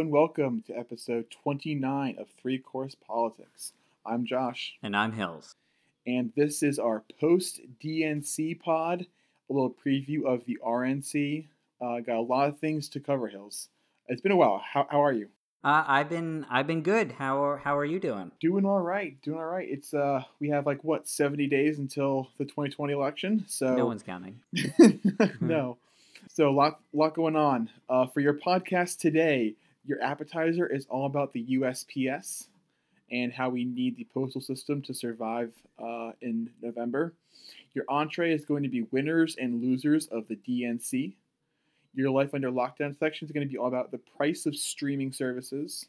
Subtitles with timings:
[0.00, 3.74] and welcome to episode 29 of Three Course Politics.
[4.06, 4.72] I'm Josh.
[4.82, 5.56] And I'm Hills.
[6.06, 9.04] And this is our post DNC pod,
[9.50, 11.44] a little preview of the RNC.
[11.82, 13.68] Uh, got a lot of things to cover, Hills.
[14.08, 14.62] It's been a while.
[14.72, 15.28] How, how are you?
[15.62, 17.12] Uh, I've been I've been good.
[17.12, 18.32] How are, how are you doing?
[18.40, 19.20] Doing all right.
[19.20, 19.68] Doing all right.
[19.68, 23.44] It's uh we have like what 70 days until the 2020 election.
[23.48, 24.40] So No one's counting.
[25.42, 25.76] no.
[26.32, 27.70] So a lot, lot going on.
[27.88, 29.56] Uh, for your podcast today,
[29.90, 32.46] your appetizer is all about the USPS
[33.10, 37.12] and how we need the postal system to survive uh, in November.
[37.74, 41.14] Your entree is going to be winners and losers of the DNC.
[41.92, 45.10] Your life under lockdown section is going to be all about the price of streaming
[45.10, 45.86] services.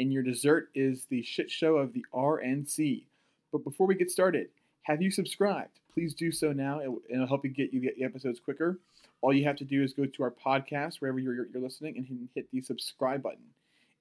[0.00, 3.04] And your dessert is the shit show of the RNC.
[3.52, 4.48] But before we get started,
[4.82, 5.78] have you subscribed?
[5.94, 6.80] Please do so now.
[7.08, 8.78] It'll help you get you get the episodes quicker.
[9.20, 12.28] All you have to do is go to our podcast wherever you're, you're listening and
[12.34, 13.44] hit the subscribe button.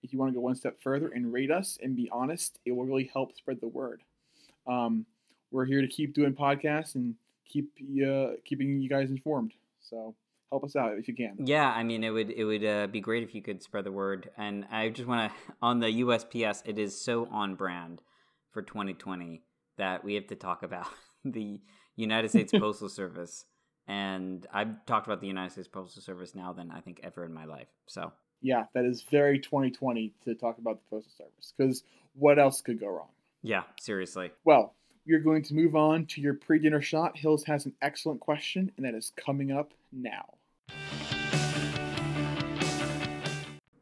[0.03, 2.71] If you want to go one step further and rate us and be honest, it
[2.71, 4.01] will really help spread the word.
[4.67, 5.05] Um,
[5.51, 7.15] we're here to keep doing podcasts and
[7.47, 7.71] keep
[8.05, 9.53] uh, keeping you guys informed.
[9.81, 10.13] So
[10.51, 11.35] help us out if you can.
[11.39, 13.91] Yeah, I mean, it would it would uh, be great if you could spread the
[13.91, 14.29] word.
[14.37, 18.01] And I just want to on the USPS, it is so on brand
[18.51, 19.43] for 2020
[19.77, 20.87] that we have to talk about
[21.25, 21.61] the
[21.95, 23.45] United States Postal Service.
[23.87, 27.33] And I've talked about the United States Postal Service now than I think ever in
[27.33, 27.67] my life.
[27.87, 32.61] So yeah, that is very 2020 to talk about the Postal Service because what else
[32.61, 33.09] could go wrong?
[33.43, 34.31] Yeah, seriously.
[34.43, 34.73] Well,
[35.07, 37.17] we're going to move on to your pre dinner shot.
[37.17, 40.25] Hills has an excellent question, and that is coming up now.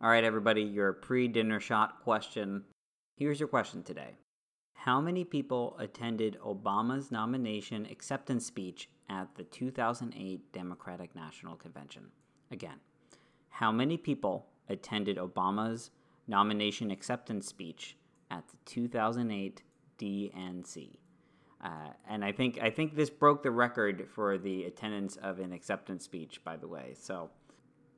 [0.01, 2.63] All right, everybody, your pre dinner shot question.
[3.17, 4.11] Here's your question today
[4.85, 12.03] How many people attended Obama's nomination acceptance speech at the 2008 Democratic National Convention?
[12.51, 12.75] Again,
[13.49, 15.89] how many people attended Obama's
[16.27, 17.97] nomination acceptance speech
[18.29, 19.63] at the 2008
[19.97, 20.97] DNC?
[21.63, 21.69] Uh,
[22.07, 26.03] and I think I think this broke the record for the attendance of an acceptance
[26.03, 26.43] speech.
[26.43, 27.31] By the way, so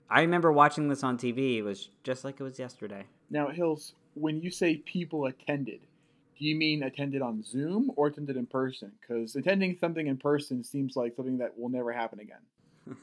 [0.10, 1.58] I remember watching this on TV.
[1.58, 3.04] It was just like it was yesterday.
[3.30, 5.82] Now, Hills, when you say people attended,
[6.38, 8.92] do you mean attended on Zoom or attended in person?
[9.02, 12.96] Because attending something in person seems like something that will never happen again.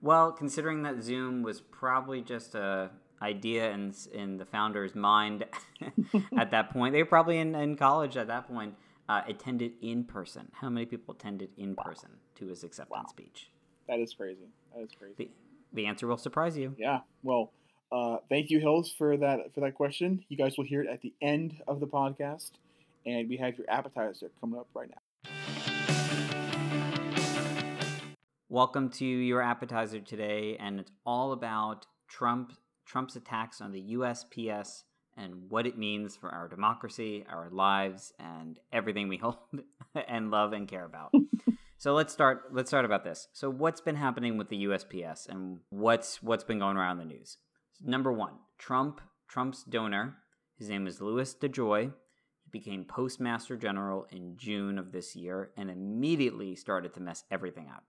[0.00, 2.90] well, considering that Zoom was probably just a
[3.22, 5.46] idea in in the founder's mind
[6.38, 8.74] at that point, they were probably in, in college at that point.
[9.06, 10.48] Uh, attended in person.
[10.54, 11.84] How many people attended in wow.
[11.84, 13.10] person to his acceptance wow.
[13.10, 13.50] speech?
[13.86, 14.48] That is crazy.
[14.74, 15.14] That is crazy.
[15.18, 15.30] The,
[15.74, 16.74] the answer will surprise you.
[16.78, 17.00] Yeah.
[17.22, 17.52] Well,
[17.92, 20.24] uh, thank you, Hills, for that for that question.
[20.28, 22.52] You guys will hear it at the end of the podcast,
[23.06, 25.30] and we have your appetizer coming up right now.
[28.48, 32.52] Welcome to your appetizer today, and it's all about Trump
[32.86, 34.84] Trump's attacks on the USPS
[35.16, 39.38] and what it means for our democracy, our lives, and everything we hold
[40.08, 41.12] and love and care about.
[41.78, 43.28] so let's start let's start about this.
[43.32, 47.38] So what's been happening with the USPS and what's what's been going around the news?
[47.82, 50.16] Number 1, Trump Trump's donor,
[50.56, 51.92] his name is Louis DeJoy.
[52.54, 57.82] Became Postmaster General in June of this year and immediately started to mess everything up.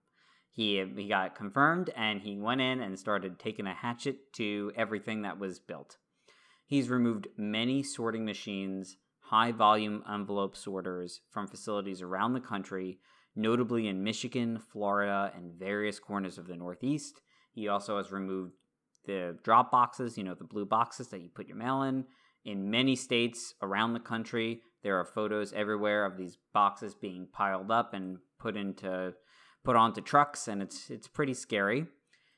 [0.50, 5.22] He, he got confirmed and he went in and started taking a hatchet to everything
[5.22, 5.98] that was built.
[6.66, 12.98] He's removed many sorting machines, high volume envelope sorters from facilities around the country,
[13.36, 17.20] notably in Michigan, Florida, and various corners of the Northeast.
[17.52, 18.54] He also has removed
[19.04, 22.04] the drop boxes, you know, the blue boxes that you put your mail in.
[22.46, 27.72] In many states around the country, there are photos everywhere of these boxes being piled
[27.72, 29.14] up and put into
[29.64, 31.86] put onto trucks, and it's it's pretty scary.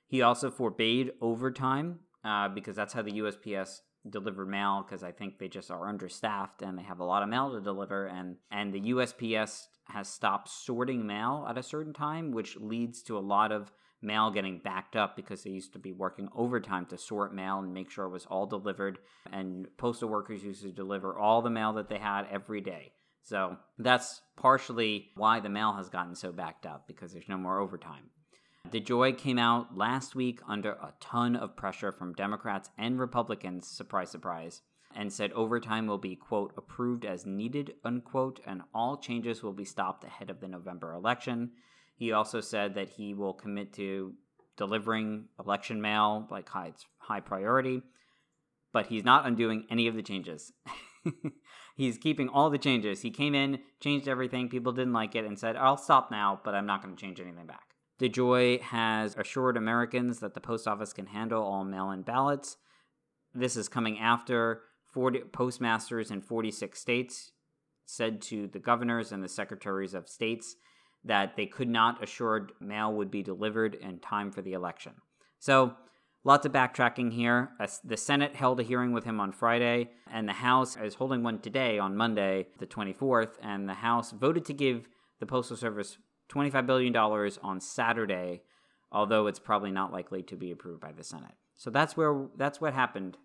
[0.07, 5.39] He also forbade overtime uh, because that's how the USPS deliver mail because I think
[5.39, 8.73] they just are understaffed and they have a lot of mail to deliver and and
[8.73, 13.53] the USPS has stopped sorting mail at a certain time which leads to a lot
[13.53, 17.59] of mail getting backed up because they used to be working overtime to sort mail
[17.59, 18.99] and make sure it was all delivered
[19.33, 22.93] and postal workers used to deliver all the mail that they had every day.
[23.23, 27.59] So that's partially why the mail has gotten so backed up because there's no more
[27.59, 28.11] overtime.
[28.71, 34.11] DeJoy came out last week under a ton of pressure from Democrats and Republicans, surprise,
[34.11, 34.62] surprise,
[34.94, 39.65] and said overtime will be, quote, approved as needed, unquote, and all changes will be
[39.65, 41.51] stopped ahead of the November election.
[41.99, 44.15] He also said that he will commit to
[44.56, 47.83] delivering election mail like high, high priority,
[48.73, 50.53] but he's not undoing any of the changes.
[51.75, 53.03] he's keeping all the changes.
[53.03, 56.55] He came in, changed everything, people didn't like it, and said, I'll stop now, but
[56.55, 57.75] I'm not going to change anything back.
[58.01, 62.59] DeJoy has assured Americans that the post office can handle all mail in ballots.
[63.35, 64.62] this is coming after
[64.93, 67.33] 40 postmasters in 46 states
[67.87, 70.55] said to the governors and the secretaries of states
[71.08, 74.93] that they could not assure mail would be delivered in time for the election.
[75.38, 75.75] So,
[76.25, 77.50] lots of backtracking here.
[77.84, 81.40] The Senate held a hearing with him on Friday, and the House is holding one
[81.40, 84.88] today on Monday, the 24th, and the House voted to give
[85.19, 85.99] the Postal Service
[86.31, 88.43] $25 billion on Saturday,
[88.93, 91.34] although it's probably not likely to be approved by the Senate.
[91.56, 93.16] So that's where that's what happened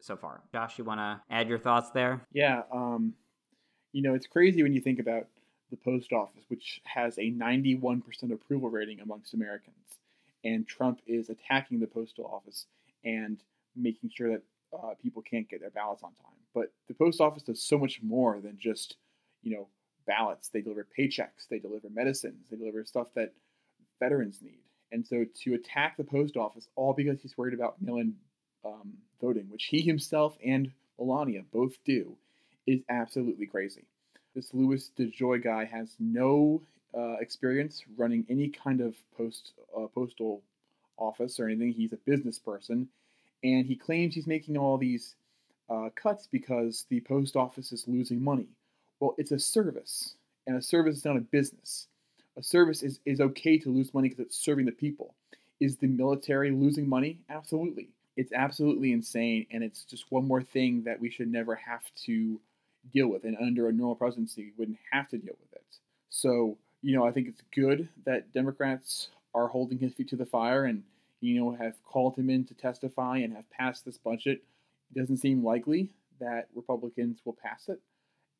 [0.00, 0.42] so far.
[0.52, 2.26] Josh, you want to add your thoughts there?
[2.32, 3.14] Yeah, um,
[3.92, 5.26] you know, it's crazy when you think about
[5.70, 8.02] the post office, which has a 91%
[8.32, 9.98] approval rating amongst Americans.
[10.44, 12.66] And Trump is attacking the postal office
[13.04, 13.42] and
[13.74, 14.42] making sure that
[14.72, 16.38] uh, people can't get their ballots on time.
[16.54, 18.96] But the post office does so much more than just,
[19.42, 19.68] you know,
[20.06, 20.48] ballots.
[20.48, 23.32] They deliver paychecks, they deliver medicines, they deliver stuff that
[23.98, 24.60] veterans need.
[24.92, 28.14] And so to attack the post office all because he's worried about mail-in
[28.64, 32.16] um, voting, which he himself and Melania both do,
[32.66, 33.84] is absolutely crazy.
[34.36, 36.60] This Louis DeJoy guy has no
[36.94, 40.42] uh, experience running any kind of post uh, postal
[40.98, 41.72] office or anything.
[41.72, 42.86] He's a business person,
[43.42, 45.14] and he claims he's making all these
[45.70, 48.46] uh, cuts because the post office is losing money.
[49.00, 50.16] Well, it's a service,
[50.46, 51.86] and a service is not a business.
[52.36, 55.14] A service is, is okay to lose money because it's serving the people.
[55.60, 57.20] Is the military losing money?
[57.30, 57.88] Absolutely.
[58.18, 62.38] It's absolutely insane, and it's just one more thing that we should never have to
[62.92, 63.24] deal with.
[63.24, 65.78] And under a normal presidency, wouldn't have to deal with it.
[66.10, 70.26] So, you know, I think it's good that Democrats are holding his feet to the
[70.26, 70.82] fire and,
[71.20, 74.42] you know, have called him in to testify and have passed this budget.
[74.94, 75.90] It doesn't seem likely
[76.20, 77.80] that Republicans will pass it.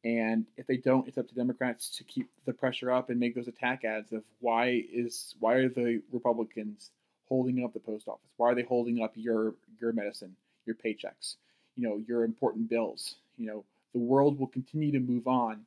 [0.04, 3.34] And if they don't, it's up to Democrats to keep the pressure up and make
[3.34, 6.90] those attack ads of why is why are the Republicans
[7.28, 8.30] holding up the post office?
[8.36, 11.36] Why are they holding up your your medicine, your paychecks,
[11.76, 13.16] you know, your important bills?
[13.36, 13.64] You know,
[13.96, 15.62] the world will continue to move on,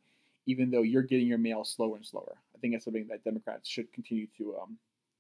[0.46, 2.36] even though you're getting your mail slower and slower.
[2.56, 4.78] I think that's something that Democrats should continue to um,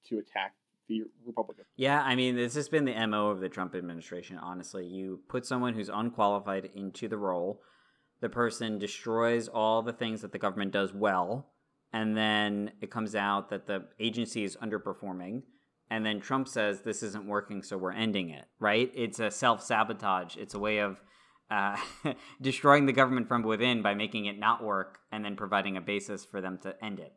[0.10, 0.54] to attack
[0.88, 1.66] the Republicans.
[1.76, 4.38] Yeah, I mean, this has been the mo of the Trump administration.
[4.38, 7.64] Honestly, you put someone who's unqualified into the role,
[8.22, 11.48] the person destroys all the things that the government does well,
[11.92, 15.42] and then it comes out that the agency is underperforming.
[15.90, 18.46] And then Trump says this isn't working, so we're ending it.
[18.60, 18.92] Right?
[18.94, 20.38] It's a self sabotage.
[20.38, 21.02] It's a way of
[21.50, 21.78] uh,
[22.42, 26.26] destroying the government from within by making it not work and then providing a basis
[26.26, 27.14] for them to end it.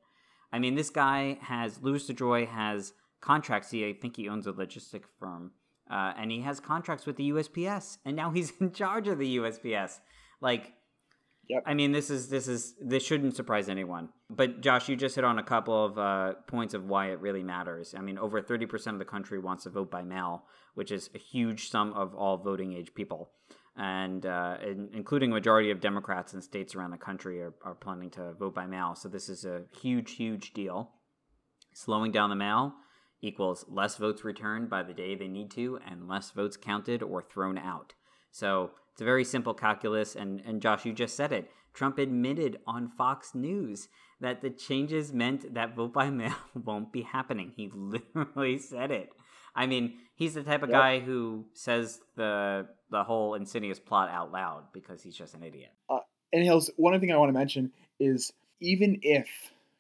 [0.53, 3.71] I mean, this guy has, Louis DeJoy has contracts.
[3.71, 5.53] He, I think he owns a logistic firm.
[5.91, 9.37] Uh, and he has contracts with the USPS, and now he's in charge of the
[9.39, 9.99] USPS.
[10.41, 10.73] Like,
[11.49, 11.65] Yep.
[11.67, 14.11] I mean, this is this is this shouldn't surprise anyone.
[14.31, 17.43] But Josh, you just hit on a couple of uh, points of why it really
[17.43, 17.97] matters.
[17.99, 20.45] I mean, over thirty percent of the country wants to vote by mail,
[20.75, 23.33] which is a huge sum of all voting age people
[23.77, 27.75] and uh, in, including a majority of Democrats in states around the country are, are
[27.75, 28.95] planning to vote by mail.
[28.95, 30.91] So this is a huge, huge deal.
[31.73, 32.75] Slowing down the mail
[33.23, 37.23] equals less votes returned by the day they need to, and less votes counted or
[37.23, 37.95] thrown out.
[38.31, 40.17] So it's a very simple calculus.
[40.17, 41.51] And, and Josh, you just said it.
[41.73, 43.89] Trump admitted on Fox News
[44.21, 47.53] that the changes meant that vote by mail won't be happening.
[47.57, 49.11] He literally said it.
[49.55, 50.81] I mean, he's the type of yep.
[50.81, 55.73] guy who says the the whole insidious plot out loud because he's just an idiot.
[55.91, 55.99] Uh,
[56.33, 59.29] and Hills, one thing I want to mention is even if,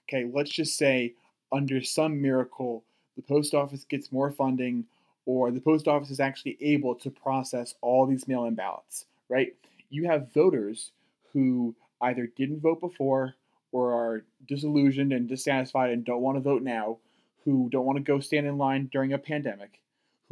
[0.09, 1.15] okay, let's just say
[1.53, 2.83] under some miracle
[3.17, 4.85] the post office gets more funding
[5.27, 9.55] or the post office is actually able to process all these mail-in ballots, right?
[9.91, 10.91] You have voters
[11.33, 13.35] who either didn't vote before
[13.71, 16.99] or are disillusioned and dissatisfied and don't want to vote now
[17.45, 19.81] who don't want to go stand in line during a pandemic,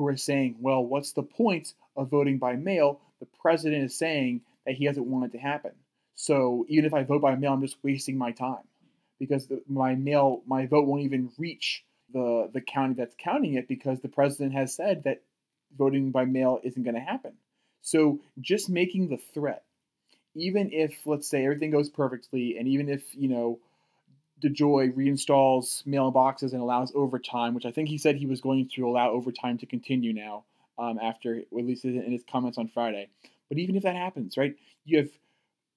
[0.01, 3.01] who are saying, well, what's the point of voting by mail?
[3.21, 5.73] The president is saying that he doesn't want it to happen.
[6.15, 8.65] So even if I vote by mail, I'm just wasting my time
[9.19, 13.69] because the, my mail, my vote won't even reach the the county that's counting it
[13.69, 15.21] because the president has said that
[15.77, 17.35] voting by mail isn't going to happen.
[17.83, 19.65] So just making the threat,
[20.35, 23.59] even if let's say everything goes perfectly, and even if you know
[24.43, 28.69] DeJoy reinstalls mail boxes and allows overtime, which I think he said he was going
[28.75, 30.45] to allow overtime to continue now
[30.79, 33.09] um, after, at least in his comments on Friday.
[33.49, 35.11] But even if that happens, right, you have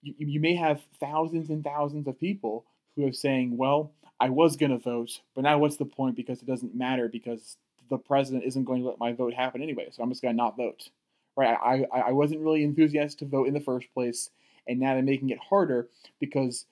[0.01, 2.65] you, you may have thousands and thousands of people
[2.95, 6.41] who are saying, well, I was going to vote, but now what's the point because
[6.41, 7.57] it doesn't matter because
[7.89, 10.41] the president isn't going to let my vote happen anyway, so I'm just going to
[10.41, 10.89] not vote.
[11.35, 11.57] Right?
[11.61, 14.29] I, I, I wasn't really enthusiastic to vote in the first place,
[14.67, 15.87] and now they're making it harder
[16.19, 16.65] because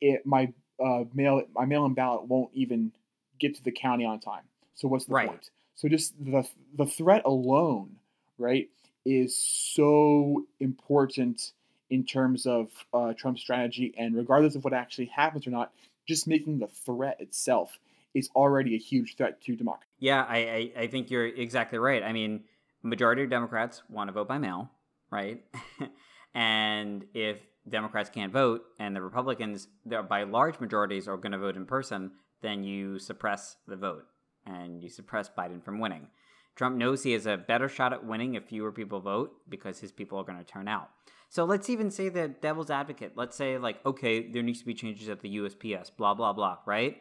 [0.00, 2.92] it my uh, mail my mail-in ballot won't even
[3.38, 4.42] get to the county on time.
[4.74, 5.28] So what's the right.
[5.28, 5.50] point?
[5.74, 6.46] So just the
[6.76, 7.96] the threat alone,
[8.38, 8.68] right,
[9.04, 11.52] is so important
[11.88, 15.72] in terms of uh, Trump's strategy, and regardless of what actually happens or not,
[16.06, 17.78] just making the threat itself
[18.14, 19.90] is already a huge threat to democracy.
[19.98, 22.02] Yeah, I, I, I think you're exactly right.
[22.02, 22.44] I mean,
[22.82, 24.70] majority of Democrats want to vote by mail,
[25.10, 25.44] right?
[26.34, 29.68] and if Democrats can't vote and the Republicans,
[30.08, 32.12] by large majorities, are going to vote in person,
[32.42, 34.04] then you suppress the vote
[34.46, 36.08] and you suppress Biden from winning.
[36.56, 39.92] Trump knows he has a better shot at winning if fewer people vote because his
[39.92, 40.90] people are going to turn out.
[41.28, 43.12] So let's even say the devil's advocate.
[43.14, 46.58] Let's say, like, okay, there needs to be changes at the USPS, blah, blah, blah,
[46.66, 46.96] right?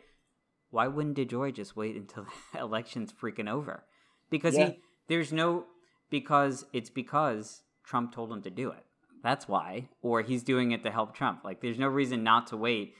[0.69, 3.85] Why wouldn't DeJoy just wait until the election's freaking over?
[4.29, 4.67] Because yeah.
[4.67, 5.65] he, there's no,
[6.11, 8.85] because it's because Trump told him to do it.
[9.23, 9.89] That's why.
[10.01, 11.41] Or he's doing it to help Trump.
[11.43, 12.95] Like, there's no reason not to wait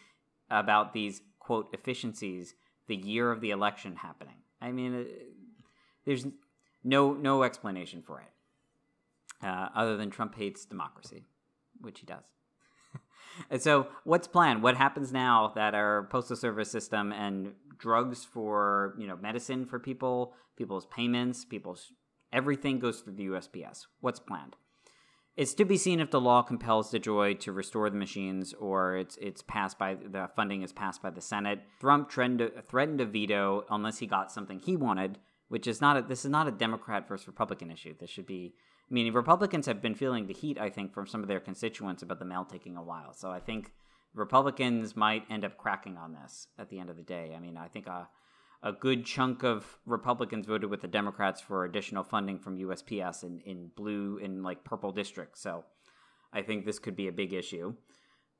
[0.49, 2.55] about these, quote, efficiencies
[2.88, 4.35] the year of the election happening.
[4.61, 5.03] I mean, uh,
[6.05, 6.25] there's
[6.83, 11.25] no no explanation for it, uh, other than Trump hates democracy,
[11.79, 12.23] which he does.
[13.49, 14.63] and so, what's planned?
[14.63, 19.79] What happens now that our postal service system and drugs for you know medicine for
[19.79, 21.93] people, people's payments, people's
[22.33, 23.85] everything goes through the USPS?
[24.01, 24.55] What's planned?
[25.39, 28.98] It's to be seen if the law compels the DeJoy to restore the machines or
[28.98, 31.62] it's it's passed by the funding is passed by the Senate.
[31.79, 35.17] Trump threatened threatened to veto unless he got something he wanted,
[35.48, 37.96] which is not a, this is not a Democrat versus Republican issue.
[37.98, 38.53] This should be
[38.91, 42.03] I mean, Republicans have been feeling the heat, I think, from some of their constituents
[42.03, 43.13] about the mail taking a while.
[43.13, 43.72] So I think
[44.13, 47.34] Republicans might end up cracking on this at the end of the day.
[47.34, 48.10] I mean, I think a,
[48.61, 53.39] a good chunk of Republicans voted with the Democrats for additional funding from USPS in,
[53.45, 55.41] in blue and like purple districts.
[55.41, 55.63] So
[56.33, 57.75] I think this could be a big issue.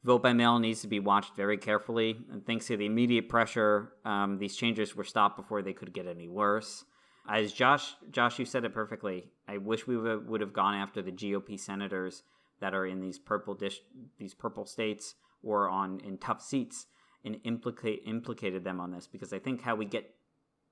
[0.04, 2.18] Vote by mail needs to be watched very carefully.
[2.32, 6.08] And thanks to the immediate pressure, um, these changes were stopped before they could get
[6.08, 6.86] any worse.
[7.28, 9.26] As Josh, Josh, you said it perfectly.
[9.48, 12.24] I wish we would have gone after the GOP senators
[12.60, 13.80] that are in these purple dish,
[14.18, 16.88] these purple states or on in tough seats
[17.26, 20.14] and implicate implicated them on this because I think how we get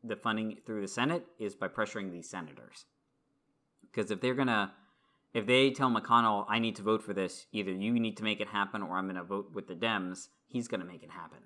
[0.03, 2.85] the funding through the Senate is by pressuring these senators.
[3.81, 4.73] Because if they're gonna,
[5.33, 8.39] if they tell McConnell, I need to vote for this, either you need to make
[8.39, 11.39] it happen or I'm gonna vote with the Dems, he's gonna make it happen.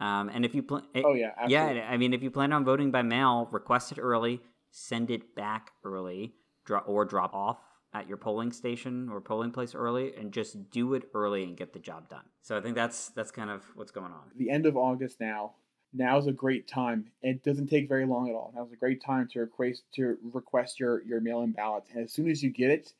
[0.00, 1.76] Um, and if you plan, eh, oh yeah, absolutely.
[1.76, 4.40] yeah, I mean, if you plan on voting by mail, request it early,
[4.70, 7.58] send it back early, draw, or drop off
[7.94, 11.72] at your polling station or polling place early and just do it early and get
[11.72, 12.24] the job done.
[12.42, 14.22] So I think that's that's kind of what's going on.
[14.36, 15.52] The end of August now.
[15.96, 17.06] Now is a great time.
[17.22, 18.52] It doesn't take very long at all.
[18.52, 21.84] Now is a great time to request to request your your mail-in ballot.
[21.94, 22.92] And as soon as you get it,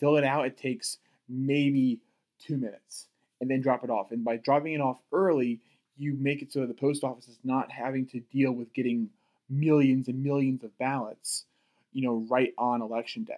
[0.00, 0.46] fill it out.
[0.46, 0.96] It takes
[1.28, 2.00] maybe
[2.40, 3.08] two minutes,
[3.42, 4.12] and then drop it off.
[4.12, 5.60] And by dropping it off early,
[5.98, 9.10] you make it so the post office is not having to deal with getting
[9.50, 11.44] millions and millions of ballots,
[11.92, 13.34] you know, right on election day.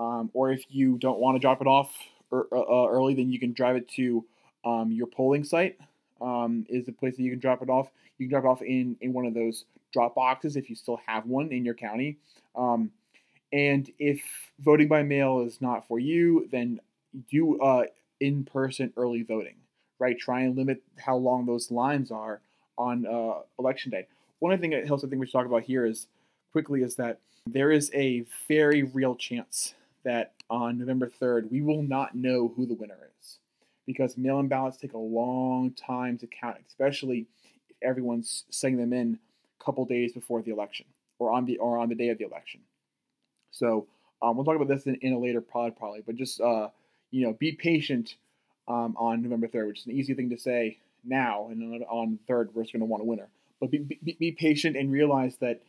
[0.00, 1.94] Um, or if you don't want to drop it off
[2.32, 4.24] er, uh, uh, early, then you can drive it to
[4.64, 5.78] um, your polling site.
[6.22, 7.88] Um, is the place that you can drop it off.
[8.18, 11.00] You can drop it off in, in one of those drop boxes if you still
[11.06, 12.18] have one in your county.
[12.56, 12.90] Um,
[13.52, 14.22] and if
[14.60, 16.80] voting by mail is not for you, then
[17.30, 17.84] do uh,
[18.20, 19.56] in person early voting,
[19.98, 20.18] right?
[20.18, 22.40] Try and limit how long those lines are
[22.78, 24.06] on uh, election day.
[24.38, 26.06] One other thing that Hills, I think we should talk about here is
[26.52, 31.82] quickly is that there is a very real chance that on November 3rd, we will
[31.82, 33.38] not know who the winner is
[33.86, 37.26] because mail in ballots take a long time to count, especially
[37.68, 39.18] if everyone's sending them in
[39.60, 40.86] a couple days before the election
[41.18, 42.60] or on the or on the day of the election.
[43.50, 43.86] So
[44.22, 46.68] um, we'll talk about this in, in, a later pod probably, but just uh,
[47.10, 48.16] you know, be patient
[48.68, 52.48] um, on November 3rd, which is an easy thing to say now, and on 3rd,
[52.54, 53.28] we're just going to want a winner.
[53.60, 55.60] But be, be, be patient and realize that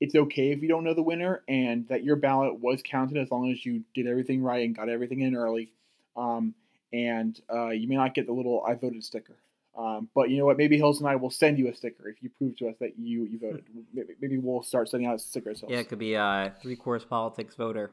[0.00, 3.30] it's okay if you don't know the winner and that your ballot was counted as
[3.30, 5.72] long as you did everything right and got everything in early.
[6.16, 6.54] Um,
[6.92, 9.36] and uh, you may not get the little I voted sticker.
[9.78, 10.56] Um, but you know what?
[10.56, 12.98] Maybe Hills and I will send you a sticker if you prove to us that
[12.98, 13.64] you, you voted.
[13.94, 15.62] maybe, maybe we'll start sending out stickers.
[15.68, 17.92] Yeah, it could be a three course politics voter.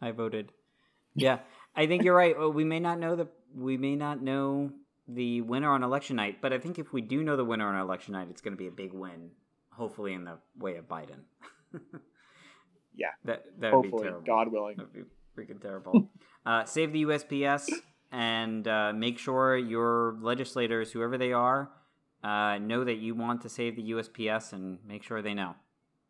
[0.00, 0.52] I voted.
[1.14, 1.40] Yeah,
[1.76, 2.34] I think you're right.
[2.54, 4.70] We may not know the we may not know
[5.06, 7.78] the winner on election night, but I think if we do know the winner on
[7.78, 9.30] election night, it's going to be a big win
[9.72, 11.20] hopefully in the way of Biden.
[12.94, 14.22] yeah, that that would be terrible.
[14.26, 15.02] God willing, that'd be
[15.36, 16.08] freaking terrible.
[16.46, 17.68] uh, save the USPS
[18.12, 21.70] and uh, make sure your legislators, whoever they are,
[22.22, 25.54] uh, know that you want to save the USPS and make sure they know.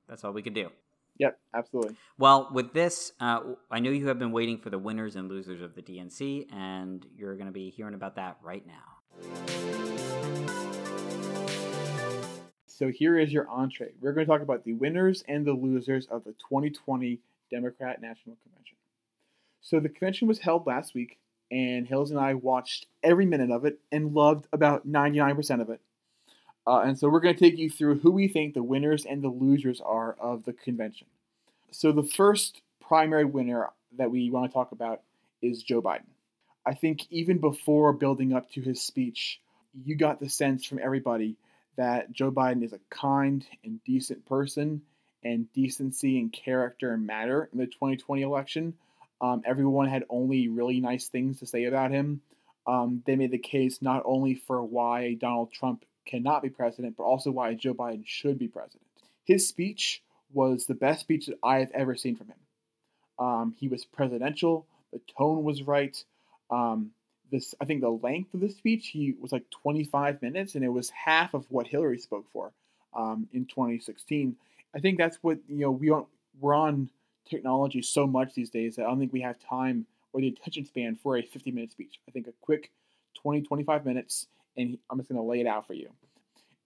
[0.08, 0.70] That's all we could do.
[1.18, 1.96] Yep, absolutely.
[2.18, 3.40] Well, with this, uh,
[3.70, 7.06] I know you have been waiting for the winners and losers of the DNC, and
[7.14, 9.59] you're going to be hearing about that right now.
[12.80, 13.92] So here is your entree.
[14.00, 17.18] We're going to talk about the winners and the losers of the 2020
[17.50, 18.78] Democrat National Convention.
[19.60, 21.18] So the convention was held last week,
[21.50, 25.82] and Hills and I watched every minute of it and loved about 99% of it.
[26.66, 29.20] Uh, and so we're going to take you through who we think the winners and
[29.22, 31.06] the losers are of the convention.
[31.72, 33.68] So the first primary winner
[33.98, 35.02] that we want to talk about
[35.42, 36.08] is Joe Biden.
[36.64, 39.38] I think even before building up to his speech,
[39.84, 41.36] you got the sense from everybody
[41.80, 44.82] that Joe Biden is a kind and decent person,
[45.24, 48.74] and decency and character matter in the 2020 election.
[49.22, 52.20] Um, everyone had only really nice things to say about him.
[52.66, 57.04] Um, they made the case not only for why Donald Trump cannot be president, but
[57.04, 58.82] also why Joe Biden should be president.
[59.24, 60.02] His speech
[60.34, 62.36] was the best speech that I have ever seen from him.
[63.18, 64.66] Um, he was presidential.
[64.92, 65.96] The tone was right.
[66.50, 66.90] Um,
[67.30, 70.68] this, I think, the length of the speech he was like 25 minutes, and it
[70.68, 72.52] was half of what Hillary spoke for
[72.94, 74.36] um, in 2016.
[74.74, 75.70] I think that's what you know.
[75.70, 75.92] We
[76.40, 76.90] we're on
[77.28, 80.64] technology so much these days that I don't think we have time or the attention
[80.64, 82.00] span for a 50 minute speech.
[82.08, 82.70] I think a quick
[83.22, 85.90] 20, 25 minutes, and I'm just going to lay it out for you.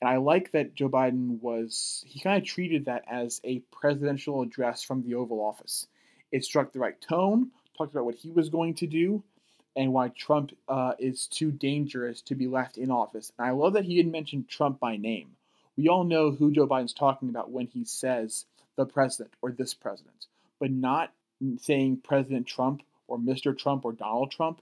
[0.00, 4.42] And I like that Joe Biden was, he kind of treated that as a presidential
[4.42, 5.87] address from the Oval Office.
[6.33, 9.23] It struck the right tone, talked about what he was going to do,
[9.76, 13.33] and why Trump uh, is too dangerous to be left in office.
[13.38, 15.31] And I love that he didn't mention Trump by name.
[15.76, 18.45] We all know who Joe Biden's talking about when he says
[18.76, 20.26] the president or this president,
[20.61, 21.12] but not
[21.61, 23.57] saying President Trump or Mr.
[23.57, 24.61] Trump or Donald Trump,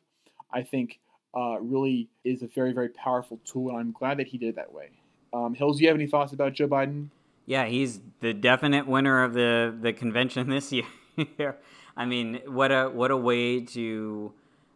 [0.51, 0.99] I think
[1.35, 3.71] uh, really is a very, very powerful tool.
[3.71, 4.91] And I'm glad that he did it that way.
[5.33, 7.09] Um, Hills, do you have any thoughts about Joe Biden?
[7.47, 11.57] Yeah, he's the definite winner of the, the convention this year.
[11.97, 14.33] I mean, what a what a way to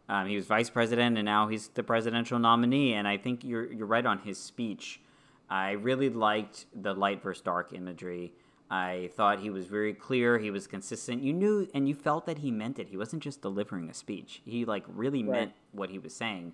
[0.09, 2.93] um, he was vice president and now he's the presidential nominee.
[2.93, 5.01] And I think you're you're right on his speech.
[5.49, 8.33] I really liked the light versus dark imagery.
[8.69, 10.37] I thought he was very clear.
[10.37, 11.23] He was consistent.
[11.23, 12.87] You knew and you felt that he meant it.
[12.89, 14.41] He wasn't just delivering a speech.
[14.45, 15.31] He like really right.
[15.31, 16.53] meant what he was saying.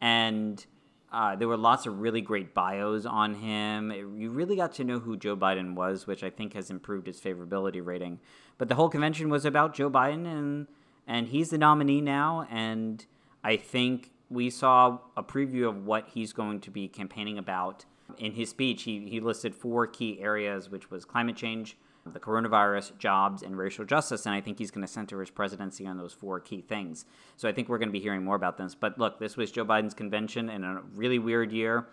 [0.00, 0.64] And
[1.10, 3.90] uh, there were lots of really great bios on him.
[3.90, 7.06] It, you really got to know who Joe Biden was, which I think has improved
[7.06, 8.20] his favorability rating.
[8.58, 10.66] But the whole convention was about Joe Biden, and
[11.08, 12.46] and he's the nominee now.
[12.50, 13.04] And
[13.42, 17.86] I think we saw a preview of what he's going to be campaigning about
[18.18, 18.82] in his speech.
[18.84, 23.84] He he listed four key areas, which was climate change, the coronavirus, jobs, and racial
[23.84, 24.26] justice.
[24.26, 27.06] And I think he's going to center his presidency on those four key things.
[27.36, 28.74] So I think we're going to be hearing more about this.
[28.74, 31.88] But look, this was Joe Biden's convention in a really weird year.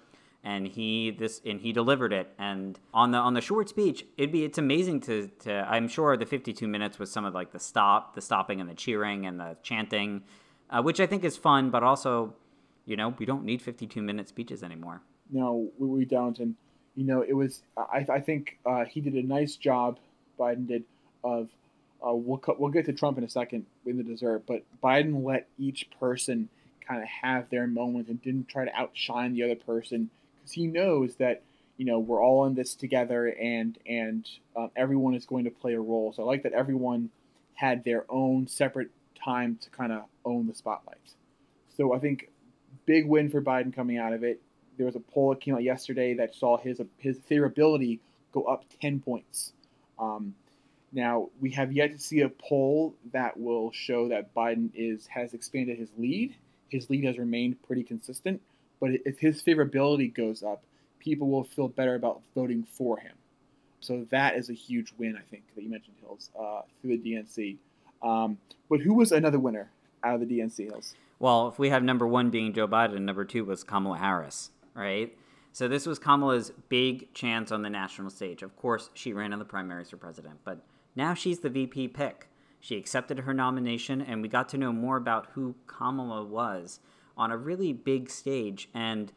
[0.46, 2.32] And he this and he delivered it.
[2.38, 6.16] And on the on the short speech, it'd be it's amazing to to I'm sure
[6.16, 9.40] the 52 minutes was some of like the stop, the stopping and the cheering and
[9.40, 10.24] the chanting,
[10.70, 11.72] uh, which I think is fun.
[11.72, 12.36] But also,
[12.86, 15.02] you know, we don't need 52 minute speeches anymore.
[15.32, 16.38] No, we don't.
[16.38, 16.56] And
[16.96, 19.98] you know, it was I, I think uh, he did a nice job
[20.40, 20.84] Biden did
[21.24, 21.50] of
[22.06, 25.48] uh, we'll we'll get to Trump in a second in the dessert, but Biden let
[25.58, 26.50] each person
[26.88, 30.10] kind of have their moment and didn't try to outshine the other person
[30.46, 31.42] because he knows that
[31.78, 35.74] you know we're all in this together and and um, everyone is going to play
[35.74, 36.14] a role.
[36.14, 37.10] So I like that everyone
[37.56, 38.92] had their own separate
[39.24, 40.98] time to kind of own the spotlight.
[41.76, 42.30] So I think
[42.86, 44.42] big win for Biden coming out of it.
[44.78, 48.00] There was a poll that came out yesterday that saw his his favorability
[48.32, 49.54] go up ten points.
[49.98, 50.36] Um,
[50.92, 55.34] now we have yet to see a poll that will show that Biden is has
[55.34, 56.36] expanded his lead.
[56.70, 58.42] His lead has remained pretty consistent,
[58.86, 60.62] but if his favorability goes up,
[61.00, 63.14] people will feel better about voting for him.
[63.80, 67.14] So that is a huge win, I think, that you mentioned, Hills, uh, through the
[67.14, 67.58] DNC.
[68.04, 68.38] Um,
[68.70, 69.72] but who was another winner
[70.04, 70.94] out of the DNC, Hills?
[71.18, 75.18] Well, if we have number one being Joe Biden, number two was Kamala Harris, right?
[75.52, 78.44] So this was Kamala's big chance on the national stage.
[78.44, 80.60] Of course, she ran in the primaries for president, but
[80.96, 82.28] now she's the VP pick.
[82.60, 86.80] She accepted her nomination, and we got to know more about who Kamala was
[87.18, 88.70] on a really big stage.
[88.74, 89.12] And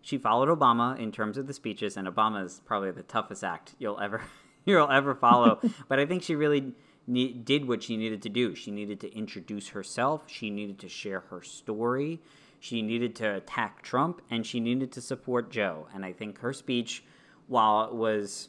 [0.00, 3.74] she followed Obama in terms of the speeches, and Obama is probably the toughest act
[3.78, 4.22] you'll ever
[4.64, 5.60] you'll ever follow.
[5.88, 6.72] but I think she really
[7.12, 8.54] did what she needed to do.
[8.54, 10.22] She needed to introduce herself.
[10.26, 12.20] She needed to share her story.
[12.60, 15.86] She needed to attack Trump and she needed to support Joe.
[15.94, 17.04] And I think her speech,
[17.46, 18.48] while it was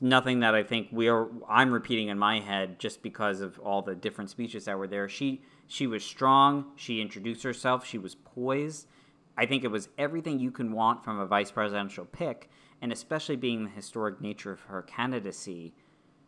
[0.00, 3.82] nothing that I think we are I'm repeating in my head just because of all
[3.82, 5.08] the different speeches that were there.
[5.08, 8.88] She she was strong, she introduced herself, she was poised.
[9.36, 12.50] I think it was everything you can want from a vice presidential pick,
[12.82, 15.74] and especially being the historic nature of her candidacy,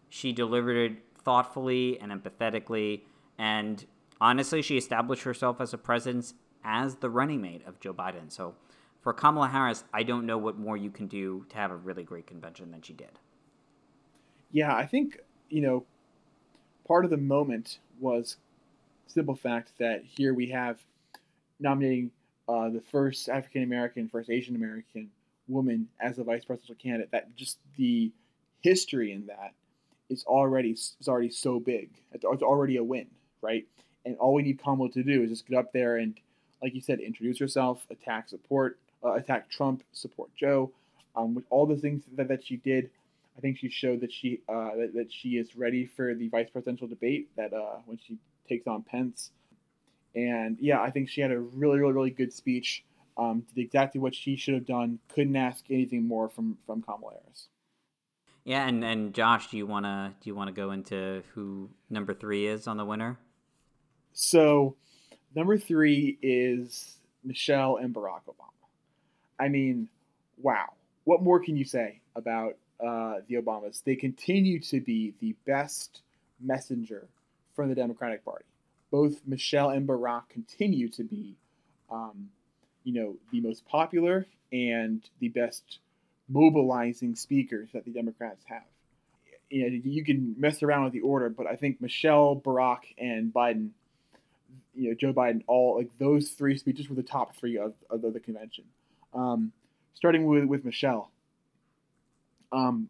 [0.09, 3.03] she delivered it thoughtfully and empathetically
[3.39, 3.87] and
[4.21, 8.31] honestly she established herself as a presence as the running mate of Joe Biden.
[8.31, 8.55] So
[9.01, 12.05] for Kamala Harris, I don't know what more you can do to have a really
[12.05, 13.19] great convention than she did.
[14.51, 15.85] Yeah, I think, you know,
[16.87, 18.37] part of the moment was
[19.11, 20.79] simple fact that here we have
[21.59, 22.11] nominating
[22.49, 25.11] uh, the first African American, first Asian American
[25.49, 27.11] woman as a vice presidential candidate.
[27.11, 28.11] That just the
[28.63, 29.53] history in that
[30.09, 31.91] is already is already so big.
[32.13, 33.07] It's already a win,
[33.43, 33.67] right?
[34.05, 36.15] And all we need Kamala to do is just get up there and,
[36.63, 40.71] like you said, introduce herself, attack support, uh, attack Trump, support Joe.
[41.17, 42.89] Um, with all the things that, that she did,
[43.37, 46.49] I think she showed that she uh, that, that she is ready for the vice
[46.51, 47.29] presidential debate.
[47.37, 48.17] That uh, when she
[48.51, 49.31] takes on Pence,
[50.15, 52.85] and yeah, I think she had a really, really, really good speech.
[53.17, 54.99] Um, did exactly what she should have done.
[55.15, 57.49] Couldn't ask anything more from from Kamala Harris.
[58.45, 62.47] Yeah, and, and Josh, do you wanna do you wanna go into who number three
[62.47, 63.19] is on the winner?
[64.13, 64.77] So,
[65.35, 68.69] number three is Michelle and Barack Obama.
[69.39, 69.89] I mean,
[70.43, 70.67] wow.
[71.05, 73.83] What more can you say about uh, the Obamas?
[73.85, 76.03] They continue to be the best
[76.41, 77.09] messenger
[77.61, 78.47] from the Democratic Party.
[78.91, 81.37] Both Michelle and Barack continue to be,
[81.91, 82.31] um,
[82.85, 85.79] you know, the most popular and the best
[86.27, 88.63] mobilizing speakers that the Democrats have.
[89.51, 93.31] You know, you can mess around with the order, but I think Michelle, Barack, and
[93.31, 93.73] Biden,
[94.75, 98.01] you know, Joe Biden, all like those three speeches were the top three of, of
[98.01, 98.65] the convention.
[99.13, 99.53] Um,
[99.93, 101.11] starting with with Michelle.
[102.53, 102.89] Um,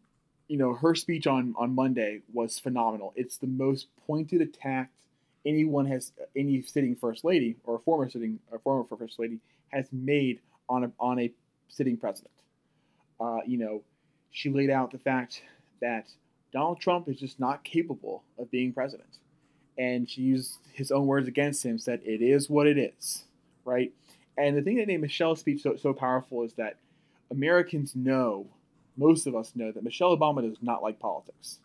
[0.50, 3.12] you know, her speech on on Monday was phenomenal.
[3.14, 4.90] It's the most pointed attack
[5.46, 10.40] anyone has, any sitting first lady or former sitting or former first lady has made
[10.68, 11.30] on a on a
[11.68, 12.32] sitting president.
[13.20, 13.82] Uh, you know,
[14.32, 15.42] she laid out the fact
[15.80, 16.08] that
[16.52, 19.08] Donald Trump is just not capable of being president.
[19.78, 23.22] And she used his own words against him, said, It is what it is,
[23.64, 23.92] right?
[24.36, 26.76] And the thing that made Michelle's speech so, so powerful is that
[27.30, 28.46] Americans know,
[29.00, 31.58] most of us know, that Michelle Obama does not like politics.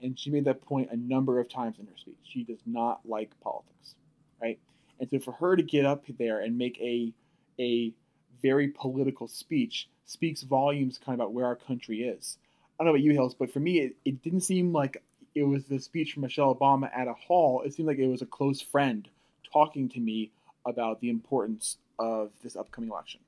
[0.00, 2.16] And she made that point a number of times in her speech.
[2.22, 3.96] She does not like politics,
[4.40, 4.58] right?
[5.00, 7.12] And so for her to get up there and make a,
[7.58, 7.92] a
[8.40, 12.38] very political speech speaks volumes kind of about where our country is.
[12.78, 15.02] I don't know about you, Hills, but for me, it, it didn't seem like
[15.34, 17.62] it was the speech from Michelle Obama at a hall.
[17.62, 19.08] It seemed like it was a close friend
[19.52, 20.30] talking to me
[20.64, 23.20] about the importance of this upcoming election.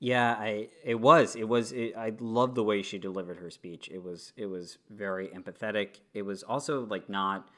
[0.00, 3.90] Yeah, I it was it was it, I loved the way she delivered her speech.
[3.92, 6.00] It was it was very empathetic.
[6.14, 7.48] It was also like not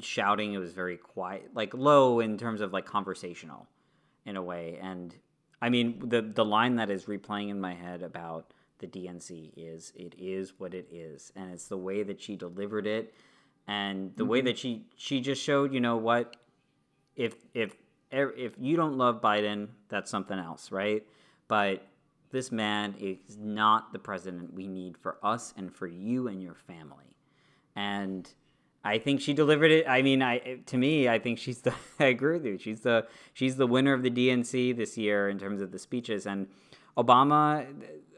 [0.00, 0.54] shouting.
[0.54, 3.66] It was very quiet, like low in terms of like conversational,
[4.24, 4.78] in a way.
[4.82, 5.14] And
[5.60, 9.92] I mean, the the line that is replaying in my head about the DNC is
[9.94, 13.14] it is what it is, and it's the way that she delivered it,
[13.68, 14.32] and the mm-hmm.
[14.32, 16.36] way that she she just showed, you know what,
[17.16, 17.76] if if
[18.10, 21.06] if you don't love Biden, that's something else, right?
[21.48, 21.86] But
[22.30, 26.54] this man is not the president we need for us and for you and your
[26.54, 27.16] family,
[27.74, 28.28] and
[28.86, 29.88] I think she delivered it.
[29.88, 31.74] I mean, I to me, I think she's the.
[31.98, 32.56] I agree with you.
[32.56, 36.24] She's the she's the winner of the DNC this year in terms of the speeches.
[36.24, 36.46] And
[36.96, 37.66] Obama,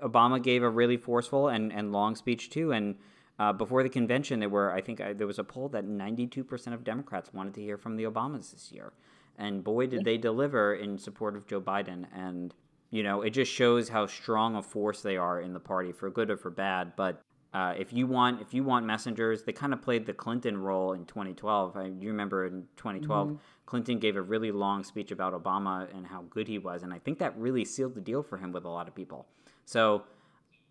[0.02, 2.72] Obama gave a really forceful and, and long speech too.
[2.72, 2.96] And
[3.38, 6.26] uh, before the convention, there were I think I, there was a poll that ninety
[6.26, 8.92] two percent of Democrats wanted to hear from the Obamas this year.
[9.38, 12.06] And boy, did they deliver in support of Joe Biden.
[12.14, 12.52] And
[12.90, 16.10] you know, it just shows how strong a force they are in the party, for
[16.10, 16.94] good or for bad.
[16.96, 17.22] But
[17.52, 20.92] uh, if you want, if you want messengers, they kind of played the Clinton role
[20.92, 21.76] in 2012.
[21.76, 23.36] I, you remember in 2012, mm-hmm.
[23.66, 26.98] Clinton gave a really long speech about Obama and how good he was, and I
[26.98, 29.26] think that really sealed the deal for him with a lot of people.
[29.64, 30.04] So,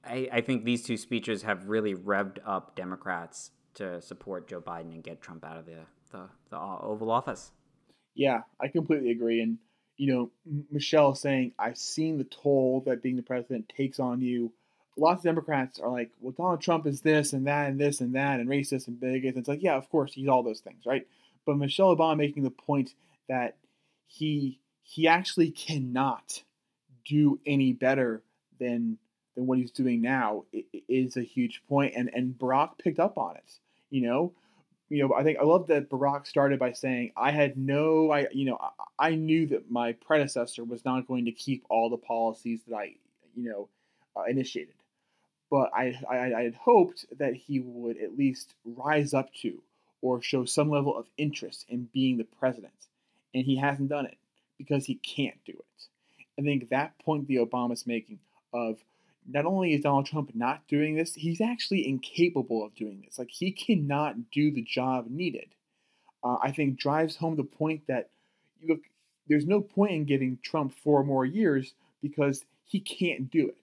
[0.06, 4.94] I, I think these two speeches have really revved up Democrats to support Joe Biden
[4.94, 5.80] and get Trump out of the
[6.12, 7.52] the, the Oval Office.
[8.16, 9.58] Yeah, I completely agree, and
[9.98, 10.32] you know,
[10.72, 14.52] Michelle saying, "I've seen the toll that being the president takes on you."
[14.98, 18.16] lots of Democrats are like, well, Donald Trump is this and that and this and
[18.16, 19.30] that and racist and bigot.
[19.30, 21.08] And it's like, yeah, of course, he's all those things, right?
[21.46, 22.94] But Michelle Obama making the point
[23.30, 23.58] that
[24.08, 26.44] he he actually cannot
[27.06, 28.24] do any better
[28.60, 28.98] than
[29.36, 30.46] than what he's doing now
[30.90, 33.60] is a huge point, and and Barack picked up on it.
[33.90, 34.34] You know,
[34.90, 38.28] you know, I think I love that Barack started by saying, "I had no, I
[38.32, 41.98] you know, I, I knew that my predecessor was not going to keep all the
[41.98, 42.96] policies that I,
[43.36, 43.70] you know,
[44.16, 44.74] uh, initiated."
[45.50, 49.62] but I, I, I had hoped that he would at least rise up to
[50.02, 52.74] or show some level of interest in being the president.
[53.34, 54.18] And he hasn't done it
[54.58, 55.88] because he can't do it.
[56.40, 58.20] I think that point the Obama's making
[58.54, 58.78] of
[59.28, 63.20] not only is Donald Trump not doing this, he's actually incapable of doing this.
[63.20, 65.50] Like he cannot do the job needed.
[66.24, 68.10] Uh, I think drives home the point that
[68.68, 68.80] look,
[69.28, 73.58] there's no point in giving Trump four more years because he can't do it.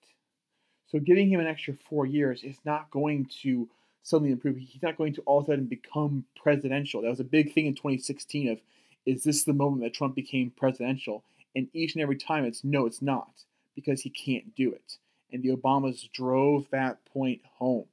[0.89, 3.69] So giving him an extra four years is not going to
[4.03, 4.57] suddenly improve.
[4.57, 7.03] He's not going to all of a sudden become presidential.
[7.03, 8.61] That was a big thing in 2016 of
[9.07, 11.25] is this the moment that Trump became presidential?
[11.57, 14.99] And each and every time it's no, it's not, because he can't do it.
[15.35, 17.87] And the Obamas drove that point home,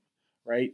[0.45, 0.73] right?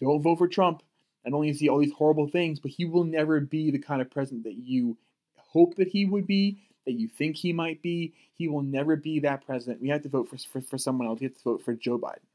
[0.00, 0.82] Don't vote for Trump.
[1.24, 4.02] Not only is he all these horrible things, but he will never be the kind
[4.02, 4.96] of president that you
[5.36, 8.12] hope that he would be, that you think he might be.
[8.34, 9.80] He will never be that president.
[9.80, 11.20] We have to vote for, for, for someone else.
[11.20, 12.26] We have to vote for Joe Biden.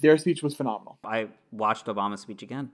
[0.00, 0.98] Their speech was phenomenal.
[1.02, 2.70] I watched Obama's speech again.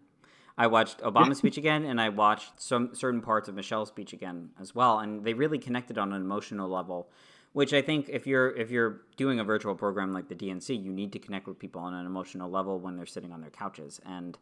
[0.59, 4.51] I watched Obama's speech again, and I watched some certain parts of Michelle's speech again
[4.61, 7.09] as well, and they really connected on an emotional level,
[7.57, 10.93] which I think if you're if you're doing a virtual program like the DNC, you
[10.93, 13.99] need to connect with people on an emotional level when they're sitting on their couches,
[14.05, 14.37] and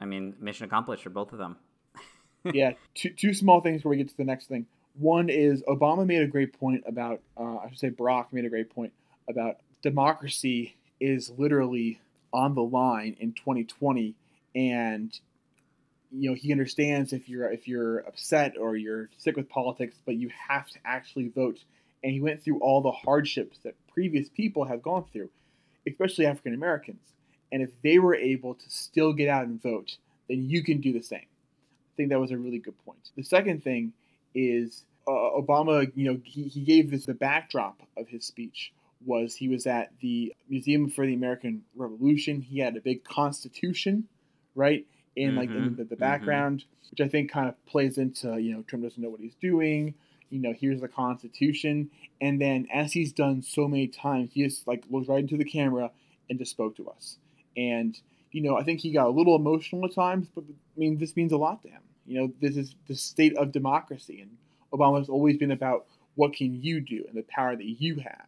[0.00, 1.58] I mean, mission accomplished for both of them.
[2.54, 4.64] yeah, two two small things before we get to the next thing.
[4.98, 8.48] One is Obama made a great point about, uh, I should say, Barack made a
[8.48, 8.94] great point
[9.28, 12.00] about democracy is literally
[12.32, 14.14] on the line in 2020,
[14.54, 15.20] and
[16.10, 20.14] you know he understands if you're if you're upset or you're sick with politics, but
[20.14, 21.58] you have to actually vote.
[22.04, 25.30] And he went through all the hardships that previous people have gone through,
[25.88, 27.00] especially African Americans.
[27.50, 29.96] And if they were able to still get out and vote,
[30.28, 31.20] then you can do the same.
[31.20, 33.10] I think that was a really good point.
[33.16, 33.92] The second thing
[34.36, 38.72] is uh, Obama, you know, he, he gave this the backdrop of his speech
[39.04, 42.40] was he was at the Museum for the American Revolution.
[42.40, 44.08] He had a big Constitution,
[44.54, 44.86] right?
[45.16, 45.38] in mm-hmm.
[45.38, 45.68] like in mm-hmm.
[45.76, 46.00] the, the mm-hmm.
[46.00, 46.90] background, mm-hmm.
[46.90, 49.94] which I think kind of plays into you know Trump doesn't know what he's doing.
[50.34, 54.66] You know, here's the Constitution, and then as he's done so many times, he just
[54.66, 55.90] like looks right into the camera
[56.28, 57.18] and just spoke to us.
[57.56, 57.96] And
[58.32, 61.14] you know, I think he got a little emotional at times, but I mean, this
[61.14, 61.82] means a lot to him.
[62.04, 64.36] You know, this is the state of democracy, and
[64.72, 68.26] Obama's always been about what can you do and the power that you have.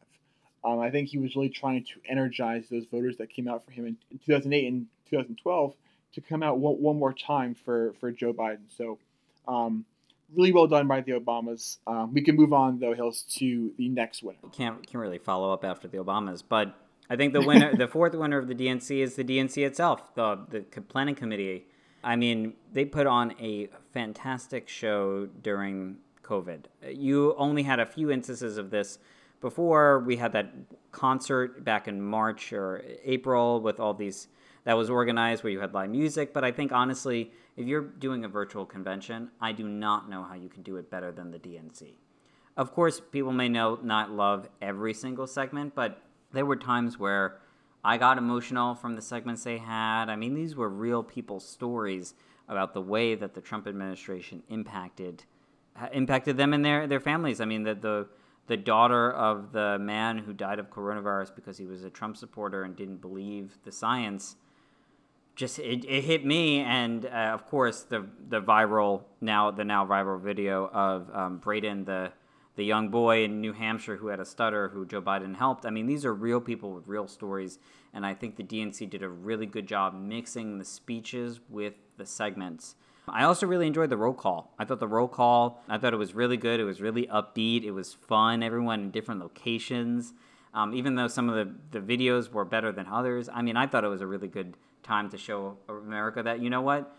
[0.64, 3.73] Um, I think he was really trying to energize those voters that came out for
[3.73, 5.75] him in, in 2008 and 2012
[6.14, 8.64] to come out one, one more time for, for Joe Biden.
[8.77, 8.99] So,
[9.47, 9.85] um,
[10.34, 11.78] really well done by the Obamas.
[11.86, 14.38] Um, we can move on though, Hills, to the next winner.
[14.52, 16.74] Can't can't really follow up after the Obamas, but
[17.08, 20.38] I think the winner, the fourth winner of the DNC is the DNC itself, the
[20.48, 21.66] the planning committee.
[22.02, 26.66] I mean, they put on a fantastic show during COVID.
[26.88, 28.98] You only had a few instances of this
[29.40, 30.00] before.
[30.00, 30.52] We had that
[30.92, 34.28] concert back in March or April with all these
[34.66, 36.35] that was organized where you had live music.
[36.35, 40.35] But I think honestly, if you're doing a virtual convention, I do not know how
[40.35, 41.94] you can do it better than the DNC.
[42.57, 46.02] Of course, people may know not love every single segment, but
[46.33, 47.38] there were times where
[47.85, 50.11] I got emotional from the segments they had.
[50.11, 52.14] I mean, these were real people's stories
[52.48, 55.24] about the way that the Trump administration impacted
[55.92, 57.40] impacted them and their their families.
[57.40, 58.09] I mean, the the
[58.48, 62.64] the daughter of the man who died of coronavirus because he was a Trump supporter
[62.64, 64.35] and didn't believe the science
[65.37, 69.87] just it, it hit me and uh, of course the the viral now the now
[69.87, 72.11] viral video of um, Brayden the
[72.57, 75.66] the young boy in New Hampshire who had a stutter who Joe Biden helped.
[75.66, 77.59] I mean, these are real people with real stories,
[77.92, 82.07] and I think the DNC did a really good job mixing the speeches with the
[82.07, 82.75] segments.
[83.09, 84.55] I also really enjoyed the roll call.
[84.59, 86.59] I thought the roll call, I thought it was really good.
[86.59, 87.62] It was really upbeat.
[87.62, 88.42] It was fun.
[88.42, 90.12] Everyone in different locations.
[90.55, 93.66] Um, even though some of the, the videos were better than others, I mean, I
[93.66, 96.96] thought it was a really good time to show America that you know what,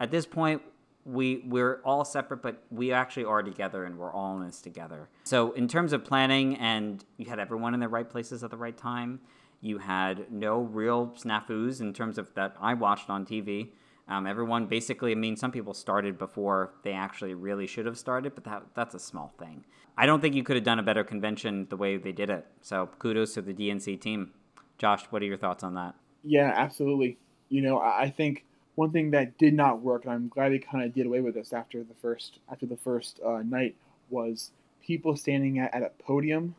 [0.00, 0.62] at this point
[1.04, 5.08] we we're all separate, but we actually are together and we're all in this together.
[5.24, 8.56] So in terms of planning, and you had everyone in the right places at the
[8.56, 9.20] right time.
[9.60, 13.70] You had no real snafus in terms of that I watched on TV.
[14.06, 18.34] Um, everyone basically, I mean, some people started before they actually really should have started,
[18.36, 19.64] but that that's a small thing.
[19.96, 22.46] I don't think you could have done a better convention the way they did it.
[22.62, 24.32] So kudos to the DNC team.
[24.78, 25.96] Josh, what are your thoughts on that?
[26.22, 30.52] Yeah, absolutely you know, I think one thing that did not work, and I'm glad
[30.52, 33.74] they kind of did away with this after the first after the first uh, night,
[34.10, 36.54] was people standing at, at a podium.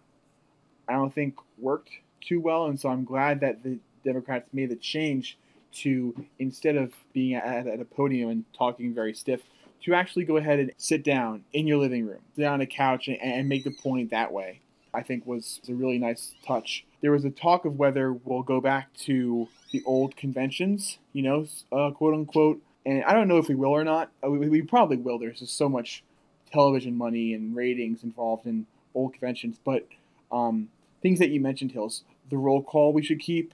[0.87, 4.75] I don't think worked too well, and so I'm glad that the Democrats made the
[4.75, 5.37] change
[5.71, 9.41] to instead of being at, at a podium and talking very stiff,
[9.83, 12.65] to actually go ahead and sit down in your living room, sit down on a
[12.65, 14.61] couch, and, and make the point that way.
[14.93, 16.85] I think was a really nice touch.
[17.01, 21.47] There was a talk of whether we'll go back to the old conventions, you know,
[21.71, 22.61] uh, quote unquote.
[22.85, 24.11] And I don't know if we will or not.
[24.23, 25.19] Uh, we, we probably will.
[25.19, 26.03] There's just so much
[26.51, 29.59] television money and ratings involved in old conventions.
[29.63, 29.87] But
[30.31, 30.69] um,
[31.01, 33.53] things that you mentioned, Hills, the roll call we should keep,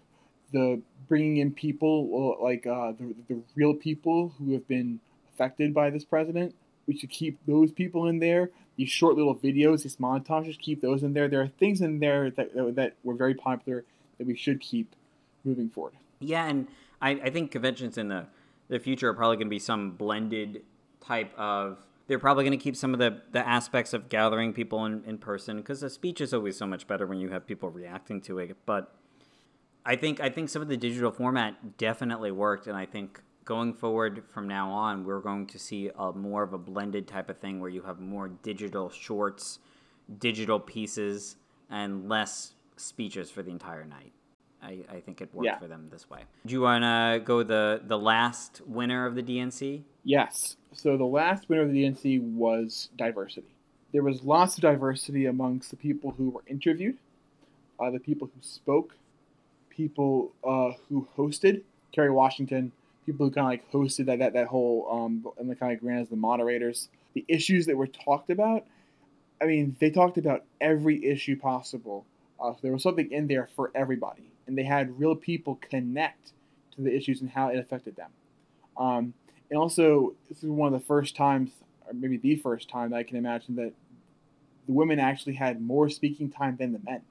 [0.51, 4.99] the bringing in people uh, like uh, the, the real people who have been
[5.33, 6.55] affected by this president.
[6.87, 8.51] We should keep those people in there.
[8.77, 11.27] These short little videos, these montages, keep those in there.
[11.27, 13.85] There are things in there that, that were very popular
[14.17, 14.95] that we should keep
[15.43, 15.93] moving forward.
[16.19, 16.67] Yeah, and
[17.01, 18.27] I, I think conventions in the
[18.67, 20.63] the future are probably going to be some blended
[20.99, 24.85] type of they're probably going to keep some of the, the aspects of gathering people
[24.85, 27.69] in, in person because a speech is always so much better when you have people
[27.69, 28.55] reacting to it.
[28.65, 28.93] But
[29.85, 33.73] I think I think some of the digital format definitely worked, and I think going
[33.73, 37.37] forward from now on, we're going to see a more of a blended type of
[37.37, 39.59] thing where you have more digital shorts,
[40.19, 41.37] digital pieces,
[41.69, 44.11] and less speeches for the entire night.
[44.61, 45.59] I, I think it worked yeah.
[45.59, 46.21] for them this way.
[46.45, 49.83] Do you want to go the the last winner of the DNC?
[50.03, 50.57] Yes.
[50.73, 53.47] So the last winner of the DNC was diversity.
[53.93, 56.97] There was lots of diversity amongst the people who were interviewed,
[57.79, 58.95] uh, the people who spoke,
[59.69, 61.61] people uh, who hosted.
[61.91, 62.73] Kerry Washington,
[63.05, 65.83] people who kind of like hosted that that, that whole um, and they kind of
[65.83, 66.89] ran as the moderators.
[67.13, 68.65] The issues that were talked about.
[69.41, 72.05] I mean, they talked about every issue possible.
[72.39, 76.31] Uh, there was something in there for everybody, and they had real people connect
[76.75, 78.09] to the issues and how it affected them.
[78.77, 79.13] Um,
[79.49, 81.51] and also, this is one of the first times,
[81.87, 83.73] or maybe the first time, that I can imagine that
[84.67, 87.01] the women actually had more speaking time than the men.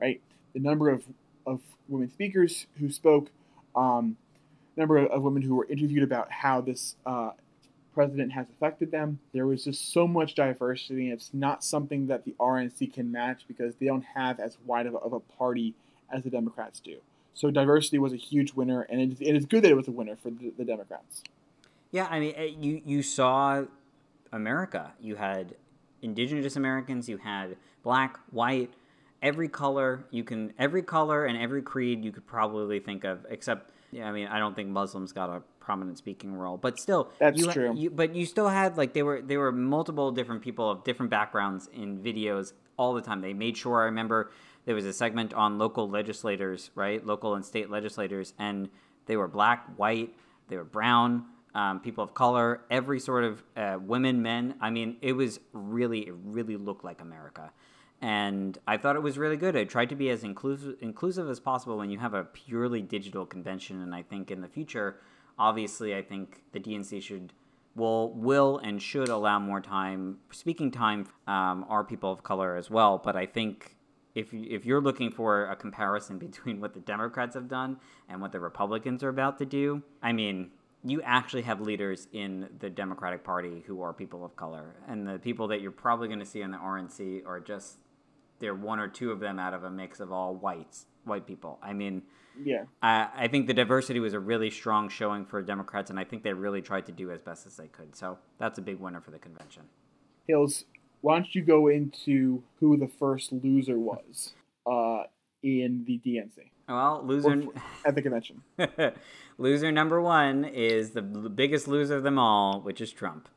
[0.00, 0.20] Right,
[0.54, 1.02] the number of
[1.46, 3.30] of women speakers who spoke,
[3.74, 4.16] um,
[4.78, 7.30] number of, women who were interviewed about how this uh,
[7.94, 9.18] president has affected them.
[9.32, 13.42] There was just so much diversity, and it's not something that the RNC can match
[13.48, 15.74] because they don't have as wide of a, of a party
[16.10, 16.98] as the Democrats do.
[17.34, 19.92] So diversity was a huge winner, and it it is good that it was a
[19.92, 21.22] winner for the, the Democrats.
[21.90, 23.64] Yeah, I mean, eh, you you saw
[24.32, 24.92] America.
[25.00, 25.54] You had
[26.02, 27.08] indigenous Americans.
[27.08, 28.72] You had black, white,
[29.22, 33.70] every color you can, every color and every creed you could probably think of, except.
[33.90, 37.38] Yeah, I mean, I don't think Muslims got a prominent speaking role, but still, that's
[37.38, 37.74] you, true.
[37.74, 41.10] You, but you still had like they were they were multiple different people of different
[41.10, 43.20] backgrounds in videos all the time.
[43.20, 43.80] They made sure.
[43.80, 44.30] I remember
[44.66, 48.68] there was a segment on local legislators, right, local and state legislators, and
[49.06, 50.14] they were black, white,
[50.48, 51.24] they were brown,
[51.54, 54.54] um, people of color, every sort of uh, women, men.
[54.60, 57.50] I mean, it was really, it really looked like America.
[58.00, 59.56] And I thought it was really good.
[59.56, 63.26] I tried to be as inclusive, inclusive as possible when you have a purely digital
[63.26, 63.82] convention.
[63.82, 65.00] And I think in the future,
[65.38, 67.32] obviously, I think the DNC should
[67.74, 72.70] will will and should allow more time speaking time um, our people of color as
[72.70, 72.98] well.
[72.98, 73.76] But I think
[74.14, 78.32] if if you're looking for a comparison between what the Democrats have done and what
[78.32, 80.50] the Republicans are about to do, I mean,
[80.84, 85.18] you actually have leaders in the Democratic Party who are people of color, and the
[85.18, 87.78] people that you're probably going to see in the RNC are just
[88.38, 91.58] they're one or two of them out of a mix of all whites, white people.
[91.62, 92.02] I mean,
[92.42, 96.04] yeah, I, I think the diversity was a really strong showing for Democrats, and I
[96.04, 97.96] think they really tried to do as best as they could.
[97.96, 99.64] So that's a big winner for the convention.
[100.26, 100.64] Hills,
[101.00, 104.34] why don't you go into who the first loser was
[104.66, 105.04] uh,
[105.42, 106.50] in the DNC?
[106.68, 107.44] Well, loser
[107.86, 108.42] at the convention.
[109.38, 113.28] loser number one is the biggest loser of them all, which is Trump.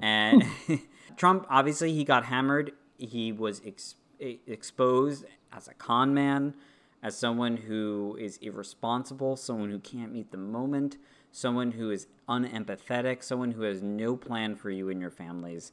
[0.00, 0.44] And
[1.16, 2.72] Trump, obviously, he got hammered.
[2.98, 6.54] He was ex- exposed as a con man,
[7.02, 10.96] as someone who is irresponsible, someone who can't meet the moment,
[11.30, 15.72] someone who is unempathetic, someone who has no plan for you and your families.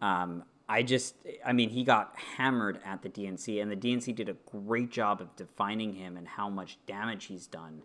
[0.00, 4.28] Um, I just, I mean, he got hammered at the DNC, and the DNC did
[4.28, 7.82] a great job of defining him and how much damage he's done,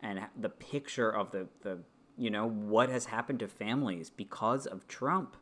[0.00, 1.80] and the picture of the, the
[2.16, 5.36] you know, what has happened to families because of Trump.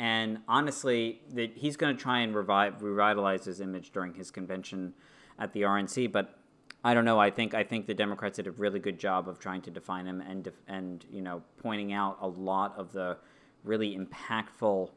[0.00, 4.94] And honestly, that he's going to try and revive, revitalize his image during his convention
[5.38, 6.38] at the RNC, but
[6.82, 7.20] I don't know.
[7.20, 10.06] I think I think the Democrats did a really good job of trying to define
[10.06, 13.18] him and and you know pointing out a lot of the
[13.62, 14.88] really impactful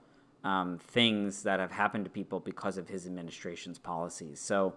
[0.45, 4.39] um, things that have happened to people because of his administration's policies.
[4.39, 4.73] So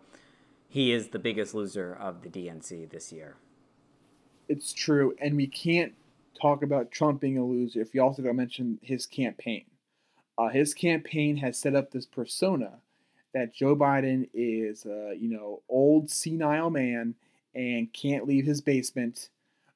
[0.68, 3.36] he is the biggest loser of the DNC this year.
[4.48, 5.94] It's true, and we can't
[6.40, 9.66] talk about Trump being a loser if we also don't mention his campaign.
[10.38, 12.72] Uh, his campaign has set up this persona
[13.32, 17.14] that Joe Biden is a you know old senile man
[17.54, 19.30] and can't leave his basement.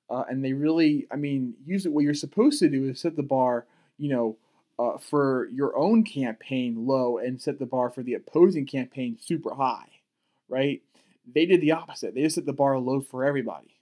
[0.08, 1.92] Uh, and they really, I mean, use it.
[1.92, 3.64] What you're supposed to do is set the bar,
[3.96, 4.36] you know,
[4.78, 9.54] uh, for your own campaign low and set the bar for the opposing campaign super
[9.54, 9.88] high,
[10.48, 10.82] right?
[11.32, 12.14] They did the opposite.
[12.14, 13.76] They just set the bar low for everybody.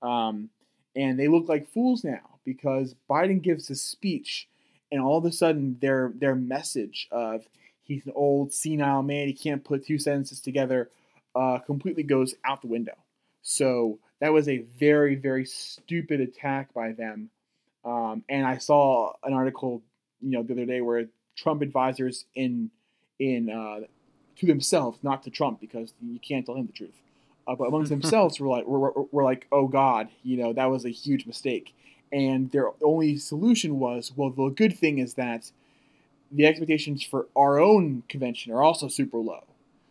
[0.00, 0.50] Um,
[0.94, 4.48] and they look like fools now because Biden gives a speech,
[4.90, 7.44] and all of a sudden their their message of
[7.84, 10.90] he's an old senile man, he can't put two sentences together,
[11.34, 12.96] uh, completely goes out the window.
[13.42, 17.30] So that was a very very stupid attack by them.
[17.84, 19.82] Um, and I saw an article
[20.20, 22.70] you know the other day where Trump advisors in
[23.18, 23.86] in uh,
[24.36, 26.94] to themselves, not to Trump, because you can't tell him the truth.
[27.46, 30.84] Uh, but amongst themselves, were like we're, we're like, oh God, you know that was
[30.84, 31.74] a huge mistake.
[32.12, 35.50] And their only solution was, well, the good thing is that
[36.30, 39.44] the expectations for our own convention are also super low.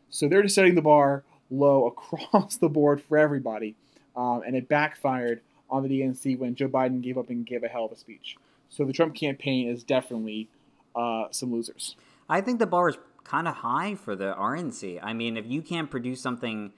[0.09, 3.75] So they're just setting the bar low across the board for everybody.
[4.15, 7.67] Um, and it backfired on the DNC when Joe Biden gave up and gave a
[7.67, 8.35] hell of a speech.
[8.69, 10.49] So the Trump campaign is definitely
[10.95, 11.95] uh, some losers.
[12.29, 14.99] I think the bar is kind of high for the RNC.
[15.03, 16.71] I mean, if you can't produce something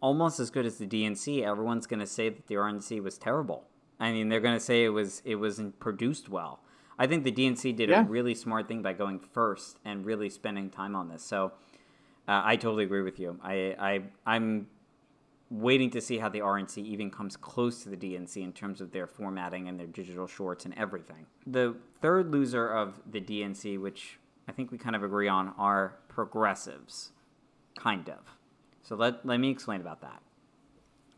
[0.00, 3.64] almost as good as the DNC, everyone's going to say that the RNC was terrible.
[4.00, 6.60] I mean, they're going to say it was it wasn't produced well.
[6.98, 8.00] I think the DNC did yeah.
[8.00, 11.22] a really smart thing by going first and really spending time on this.
[11.22, 11.52] So
[12.26, 13.38] uh, I totally agree with you.
[13.42, 14.66] I, I I'm
[15.50, 18.92] waiting to see how the RNC even comes close to the DNC in terms of
[18.92, 21.26] their formatting and their digital shorts and everything.
[21.46, 25.96] The third loser of the DNC, which I think we kind of agree on, are
[26.08, 27.12] progressives,
[27.78, 28.18] kind of.
[28.82, 30.22] So let let me explain about that.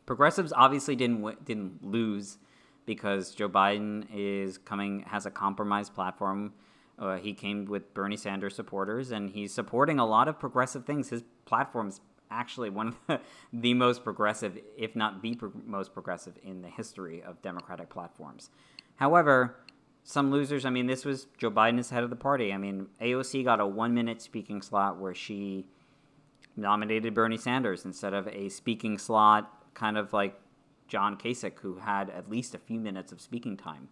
[0.06, 2.38] Progressives obviously didn't didn't lose
[2.90, 6.52] because Joe Biden is coming has a compromised platform.
[6.98, 11.08] Uh, he came with Bernie Sanders supporters, and he's supporting a lot of progressive things.
[11.08, 12.00] His platform's
[12.32, 13.20] actually one of the,
[13.52, 18.50] the most progressive, if not the pro- most progressive, in the history of Democratic platforms.
[18.96, 19.54] However,
[20.02, 20.64] some losers.
[20.64, 22.52] I mean, this was Joe Biden is head of the party.
[22.52, 25.64] I mean, AOC got a one-minute speaking slot where she
[26.56, 30.36] nominated Bernie Sanders instead of a speaking slot, kind of like
[30.90, 33.88] John Kasich, who had at least a few minutes of speaking time.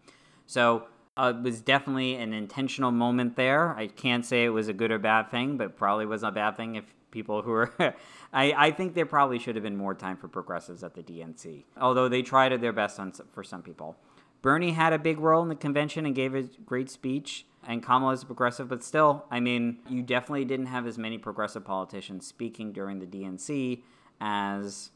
[0.46, 3.74] So uh, it was definitely an intentional moment there.
[3.76, 6.57] I can't say it was a good or bad thing, but probably was a bad
[6.57, 7.72] thing if people who are.
[8.32, 11.64] I, I think there probably should have been more time for progressives at the DNC,
[11.80, 13.96] although they tried their best on, for some people.
[14.42, 18.12] Bernie had a big role in the convention and gave a great speech, and Kamala
[18.12, 22.26] is a progressive, but still, I mean, you definitely didn't have as many progressive politicians
[22.26, 23.82] speaking during the DNC
[24.20, 24.90] as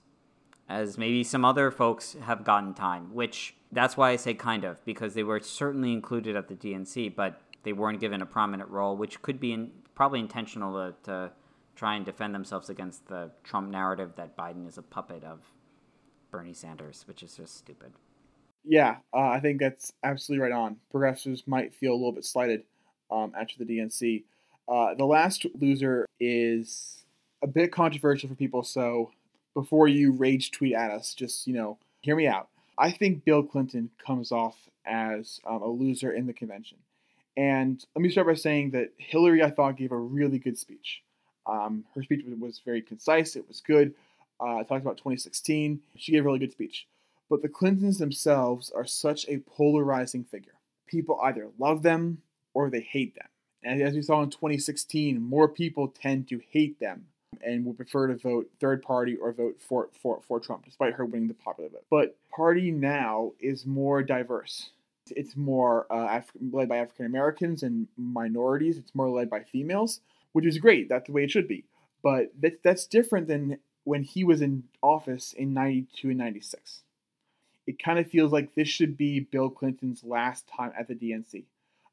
[0.69, 4.85] as maybe some other folks have gotten time, which that's why I say kind of,
[4.85, 8.97] because they were certainly included at the DNC, but they weren't given a prominent role,
[8.97, 11.33] which could be in, probably intentional to, to
[11.77, 15.41] try and defend themselves against the Trump narrative that Biden is a puppet of
[16.31, 17.93] Bernie Sanders, which is just stupid.
[18.65, 20.77] Yeah, uh, I think that's absolutely right on.
[20.91, 22.63] Progressives might feel a little bit slighted
[23.11, 24.25] um, after the DNC.
[24.69, 27.05] Uh, the last loser is
[27.43, 29.11] a bit controversial for people, so
[29.55, 32.49] before you rage tweet at us, just, you know, hear me out.
[32.79, 36.79] I think Bill Clinton comes off as um, a loser in the convention.
[37.37, 41.03] And let me start by saying that Hillary, I thought, gave a really good speech.
[41.47, 43.95] Um, her speech was very concise, it was good.
[44.41, 45.81] Uh, I talked about 2016.
[45.97, 46.87] She gave a really good speech.
[47.31, 50.55] But the Clintons themselves are such a polarizing figure.
[50.87, 52.21] People either love them
[52.53, 53.29] or they hate them.
[53.63, 57.07] And as we saw in 2016, more people tend to hate them
[57.41, 61.05] and would prefer to vote third party or vote for, for, for Trump, despite her
[61.05, 61.85] winning the popular vote.
[61.91, 64.71] But party now is more diverse.
[65.11, 68.79] It's more uh, Af- led by African Americans and minorities.
[68.79, 70.01] It's more led by females,
[70.33, 70.89] which is great.
[70.89, 71.65] That's the way it should be.
[72.03, 76.83] But that, that's different than when he was in office in 92 and 96.
[77.67, 81.45] It kind of feels like this should be Bill Clinton's last time at the DNC.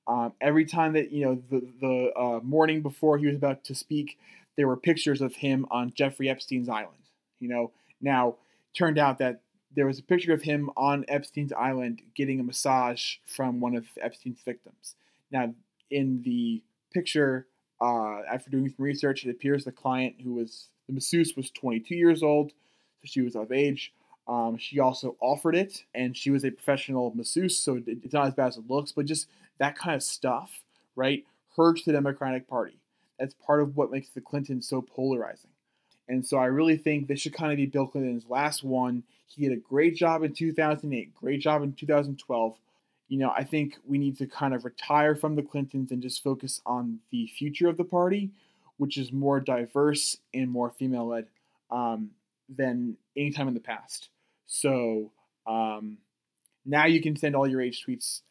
[0.07, 3.75] Um, every time that, you know, the, the uh, morning before he was about to
[3.75, 4.17] speak,
[4.59, 7.05] there were pictures of him on Jeffrey Epstein's island.
[7.39, 8.35] You know, now
[8.73, 9.39] turned out that
[9.73, 13.85] there was a picture of him on Epstein's island getting a massage from one of
[14.01, 14.95] Epstein's victims.
[15.31, 15.53] Now,
[15.89, 16.61] in the
[16.93, 17.47] picture,
[17.79, 21.95] uh, after doing some research, it appears the client who was the masseuse was 22
[21.95, 23.93] years old, so she was of age.
[24.27, 28.33] Um, she also offered it, and she was a professional masseuse, so it's not as
[28.33, 28.91] bad as it looks.
[28.91, 30.51] But just that kind of stuff,
[30.97, 31.23] right,
[31.55, 32.81] hurts the Democratic Party.
[33.19, 35.51] That's part of what makes the Clintons so polarizing.
[36.07, 39.03] And so I really think this should kind of be Bill Clinton's last one.
[39.27, 42.57] He did a great job in 2008, great job in 2012.
[43.09, 46.23] You know, I think we need to kind of retire from the Clintons and just
[46.23, 48.31] focus on the future of the party,
[48.77, 51.27] which is more diverse and more female led
[51.69, 52.11] um,
[52.47, 54.09] than any time in the past.
[54.47, 55.11] So
[55.45, 55.97] um,
[56.65, 58.21] now you can send all your age tweets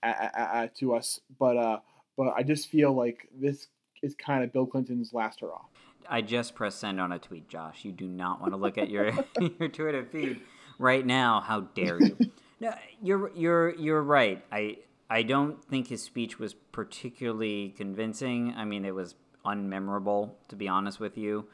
[0.79, 1.79] to us, but uh,
[2.17, 3.69] but I just feel like this
[4.03, 5.63] is kind of Bill Clinton's last hurrah.
[6.09, 7.85] I just pressed send on a tweet, Josh.
[7.85, 9.13] You do not want to look at your
[9.59, 10.41] your Twitter feed
[10.79, 11.41] right now.
[11.41, 12.17] How dare you?
[12.61, 14.45] no, you're you're you're right.
[14.51, 14.79] I
[15.11, 18.55] I don't think his speech was particularly convincing.
[18.57, 21.47] I mean, it was unmemorable, to be honest with you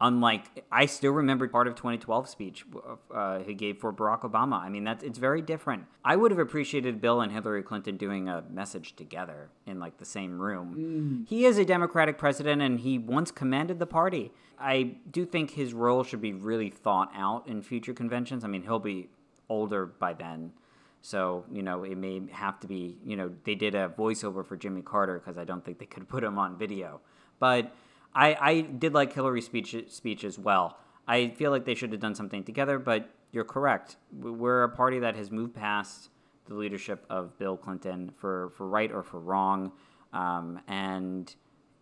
[0.00, 2.64] unlike I still remember part of 2012 speech
[3.12, 4.60] uh, he gave for Barack Obama.
[4.60, 5.84] I mean, that's it's very different.
[6.04, 10.04] I would have appreciated Bill and Hillary Clinton doing a message together in like the
[10.04, 11.24] same room.
[11.24, 11.28] Mm.
[11.28, 14.32] He is a Democratic president, and he once commanded the party.
[14.60, 18.44] I do think his role should be really thought out in future conventions.
[18.44, 19.08] I mean, he'll be
[19.48, 20.52] older by then.
[21.00, 24.56] So, you know, it may have to be, you know, they did a voiceover for
[24.56, 27.00] Jimmy Carter because I don't think they could put him on video.
[27.38, 27.72] But
[28.14, 30.78] I, I did like Hillary's speech, speech as well.
[31.06, 33.96] I feel like they should have done something together, but you're correct.
[34.12, 36.10] We're a party that has moved past
[36.46, 39.72] the leadership of Bill Clinton for, for right or for wrong.
[40.12, 41.34] Um, and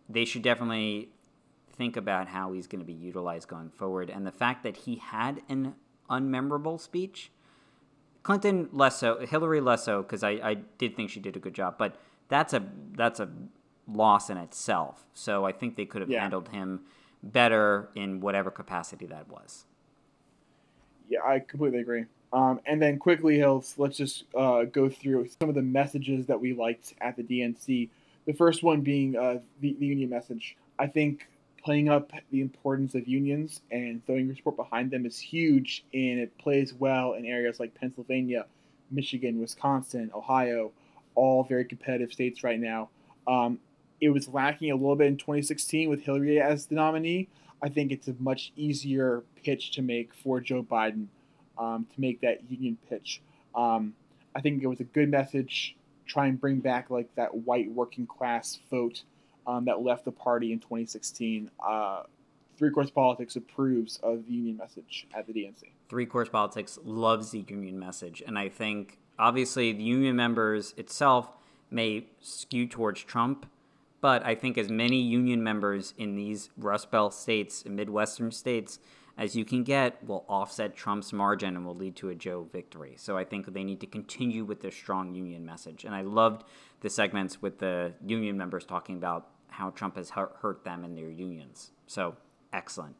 [0.09, 1.09] they should definitely
[1.77, 4.09] think about how he's going to be utilized going forward.
[4.09, 5.75] And the fact that he had an
[6.09, 7.31] unmemorable speech,
[8.23, 11.53] Clinton less so, Hillary less so, because I, I did think she did a good
[11.53, 11.77] job.
[11.77, 11.95] But
[12.29, 12.63] that's a
[12.93, 13.29] that's a
[13.87, 15.05] loss in itself.
[15.13, 16.21] So I think they could have yeah.
[16.21, 16.81] handled him
[17.23, 19.65] better in whatever capacity that was.
[21.09, 22.05] Yeah, I completely agree.
[22.33, 26.39] Um, and then quickly, Hills, let's just uh, go through some of the messages that
[26.39, 27.89] we liked at the DNC.
[28.25, 30.57] The first one being uh, the, the union message.
[30.77, 31.27] I think
[31.63, 36.19] playing up the importance of unions and throwing your support behind them is huge, and
[36.19, 38.45] it plays well in areas like Pennsylvania,
[38.91, 40.71] Michigan, Wisconsin, Ohio,
[41.15, 42.89] all very competitive states right now.
[43.27, 43.59] Um,
[43.99, 47.27] it was lacking a little bit in 2016 with Hillary as the nominee.
[47.61, 51.07] I think it's a much easier pitch to make for Joe Biden
[51.57, 53.21] um, to make that union pitch.
[53.55, 53.93] Um,
[54.35, 55.75] I think it was a good message.
[56.05, 59.01] Try and bring back like that white working class vote
[59.47, 61.49] um, that left the party in 2016.
[61.59, 62.03] Uh,
[62.57, 65.63] Three Course Politics approves of the union message at the DNC.
[65.89, 71.29] Three Course Politics loves the union message, and I think obviously the union members itself
[71.69, 73.45] may skew towards Trump
[74.07, 78.79] but I think as many union members in these Rust Belt states, Midwestern states,
[79.17, 82.93] as you can get, will offset Trump's margin and will lead to a Joe victory.
[82.95, 85.83] So I think they need to continue with their strong union message.
[85.83, 86.45] And I loved
[86.79, 91.09] the segments with the union members talking about how Trump has hurt them and their
[91.09, 91.71] unions.
[91.87, 92.15] So
[92.53, 92.95] excellent.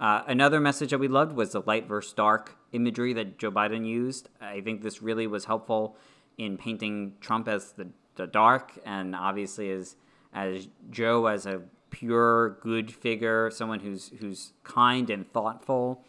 [0.00, 3.86] Uh, another message that we loved was the light versus dark imagery that Joe Biden
[3.86, 4.30] used.
[4.40, 5.96] I think this really was helpful
[6.38, 9.94] in painting Trump as the, the dark and obviously as
[10.34, 16.04] as Joe as a pure good figure, someone who's who's kind and thoughtful.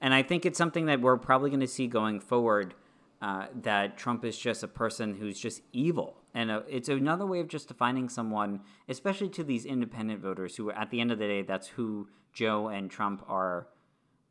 [0.00, 2.74] And I think it's something that we're probably going to see going forward.
[3.20, 7.40] Uh, that Trump is just a person who's just evil, and uh, it's another way
[7.40, 11.26] of just defining someone, especially to these independent voters who, at the end of the
[11.26, 13.66] day, that's who Joe and Trump are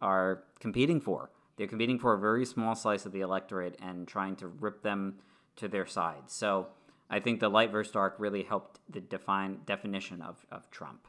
[0.02, 1.32] are competing for.
[1.58, 5.16] They're competing for a very small slice of the electorate and trying to rip them
[5.58, 6.24] to their side.
[6.28, 6.68] So
[7.10, 11.08] I think the light versus dark really helped the define definition of, of Trump.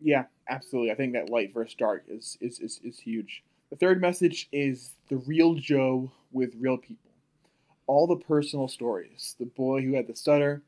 [0.00, 0.90] Yeah, absolutely.
[0.90, 3.42] I think that light versus dark is, is, is, is huge.
[3.70, 7.10] The third message is the real Joe with real people.
[7.86, 9.36] All the personal stories.
[9.38, 10.62] The boy who had the stutter,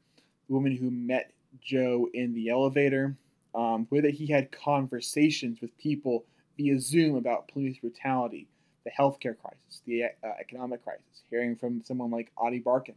[0.49, 3.17] the woman who met Joe in the elevator,
[3.55, 6.25] um, whether he had conversations with people
[6.57, 8.49] via Zoom about police brutality,
[8.85, 10.09] the healthcare crisis, the uh,
[10.39, 12.95] economic crisis, hearing from someone like Ady Barkan,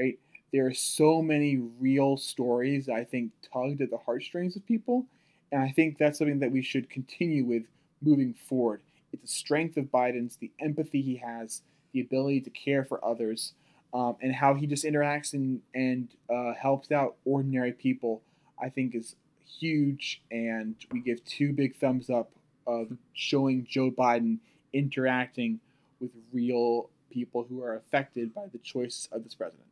[0.00, 0.18] right?
[0.52, 5.06] There are so many real stories that I think tugged at the heartstrings of people,
[5.52, 7.64] and I think that's something that we should continue with
[8.02, 8.80] moving forward.
[9.12, 13.52] It's the strength of Biden's, the empathy he has, the ability to care for others,
[13.92, 18.22] um, and how he just interacts and and uh, helps out ordinary people.
[18.62, 22.30] I think is huge, and we give two big thumbs up
[22.66, 24.38] of showing Joe Biden
[24.72, 25.60] interacting
[26.00, 29.69] with real people who are affected by the choice of this president.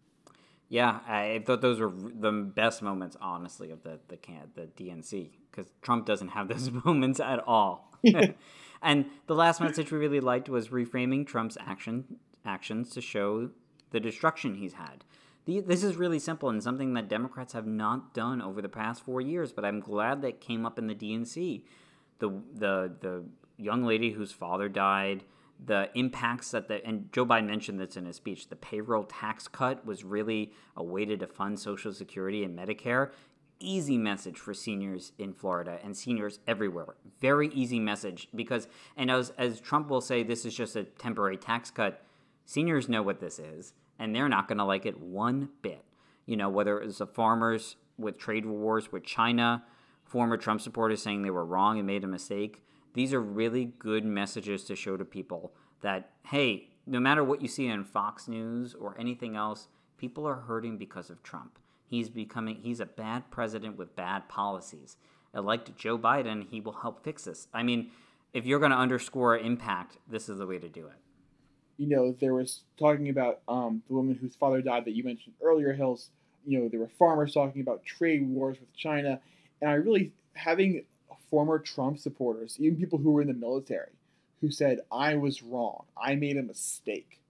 [0.68, 5.30] Yeah, I thought those were the best moments, honestly, of the the can the DNC
[5.50, 7.92] because Trump doesn't have those moments at all.
[8.82, 13.50] and the last message we really liked was reframing Trump's action actions to show
[13.90, 15.04] the destruction he's had.
[15.46, 19.02] The, this is really simple and something that Democrats have not done over the past
[19.02, 21.62] four years, but I'm glad that came up in the DNC.
[22.18, 23.24] The the the
[23.56, 25.24] young lady whose father died,
[25.64, 28.48] the impacts that the and Joe Biden mentioned this in his speech.
[28.48, 33.10] The payroll tax cut was really a way to defund Social Security and Medicare.
[33.60, 36.94] Easy message for seniors in Florida and seniors everywhere.
[37.20, 41.36] Very easy message because, and as as Trump will say, this is just a temporary
[41.36, 42.04] tax cut.
[42.44, 45.84] Seniors know what this is, and they're not going to like it one bit.
[46.24, 49.64] You know, whether it was the farmers with trade wars with China,
[50.04, 52.62] former Trump supporters saying they were wrong and made a mistake
[52.94, 57.48] these are really good messages to show to people that, hey, no matter what you
[57.48, 59.68] see on Fox News or anything else,
[59.98, 61.58] people are hurting because of Trump.
[61.86, 64.96] He's becoming, he's a bad president with bad policies.
[65.34, 67.48] Elect Joe Biden, he will help fix this.
[67.52, 67.90] I mean,
[68.32, 70.96] if you're going to underscore impact, this is the way to do it.
[71.76, 75.34] You know, there was talking about um, the woman whose father died that you mentioned
[75.42, 76.10] earlier, Hills.
[76.44, 79.20] You know, there were farmers talking about trade wars with China.
[79.60, 80.84] And I really, having
[81.30, 83.90] former Trump supporters, even people who were in the military,
[84.40, 85.84] who said, I was wrong.
[86.00, 87.20] I made a mistake.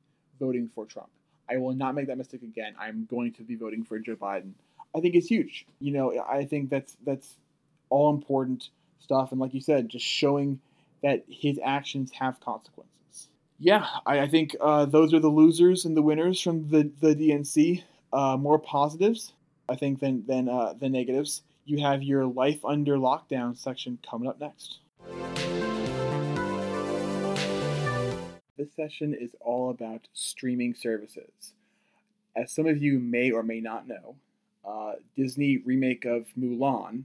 [0.41, 1.09] voting for Trump.
[1.51, 2.75] I will not make that mistake again.
[2.79, 4.53] I'm going to be voting for Joe Biden.
[4.95, 5.67] I think it's huge.
[5.81, 7.35] You know, I think that's that's
[7.91, 8.69] all important
[9.01, 10.61] stuff, and like you said, just showing
[11.03, 13.29] that his actions have consequences.
[13.59, 17.15] Yeah, I, I think uh, those are the losers and the winners from the the
[17.15, 17.83] DNC.
[18.13, 19.33] Uh, more positives,
[19.69, 21.43] I think, than than uh, negatives.
[21.69, 24.79] You have your life under lockdown section coming up next.
[28.57, 31.53] This session is all about streaming services.
[32.35, 34.17] As some of you may or may not know,
[34.67, 37.03] uh, Disney remake of Mulan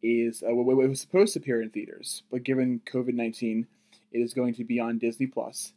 [0.00, 3.66] is uh, it was supposed to appear in theaters, but given COVID nineteen,
[4.12, 5.72] it is going to be on Disney Plus,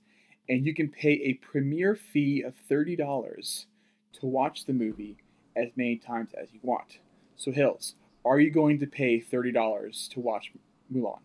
[0.48, 3.66] and you can pay a premiere fee of thirty dollars
[4.14, 5.18] to watch the movie
[5.56, 7.00] as many times as you want.
[7.36, 7.96] So, Hills,
[8.28, 10.52] are you going to pay thirty dollars to watch
[10.94, 11.20] Mulan?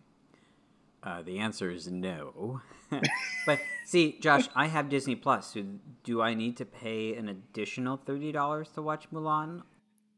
[1.03, 2.61] Uh, the answer is no.
[3.45, 5.53] but see, Josh, I have Disney Plus.
[5.53, 5.63] So
[6.03, 9.63] do I need to pay an additional thirty dollars to watch Mulan?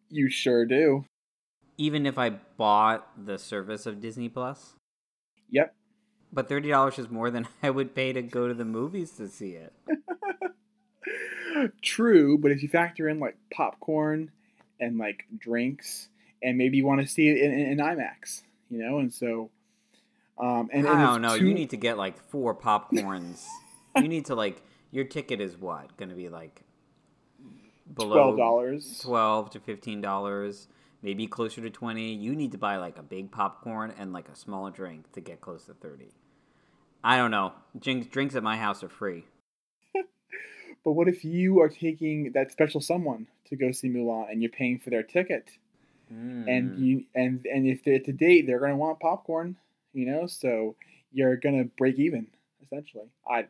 [0.09, 1.05] You sure do.
[1.77, 4.75] Even if I bought the service of Disney Plus.
[5.49, 5.73] Yep.
[6.31, 9.27] But thirty dollars is more than I would pay to go to the movies to
[9.27, 9.73] see it.
[11.81, 14.31] True, but if you factor in like popcorn
[14.79, 16.09] and like drinks,
[16.45, 19.49] and maybe you want to see it in, in, in IMAX, you know, and so
[20.37, 21.37] um, and, and I don't know.
[21.37, 21.47] Two...
[21.47, 23.43] You need to get like four popcorns.
[23.95, 26.61] you need to like your ticket is what going to be like
[27.93, 30.67] below twelve dollars, twelve to fifteen dollars,
[31.01, 32.13] maybe closer to twenty.
[32.13, 35.39] You need to buy like a big popcorn and like a small drink to get
[35.41, 36.11] close to thirty.
[37.03, 37.53] I don't know.
[37.79, 39.25] Drinks drinks at my house are free.
[40.83, 44.51] but what if you are taking that special someone to go see Mulan and you're
[44.51, 45.51] paying for their ticket?
[46.13, 46.47] Mm.
[46.47, 46.83] And hmm.
[46.83, 49.57] you and and if they're to date, they're gonna want popcorn
[49.95, 50.75] you know, so
[51.11, 52.27] you're gonna break even
[52.61, 53.09] essentially.
[53.27, 53.45] I,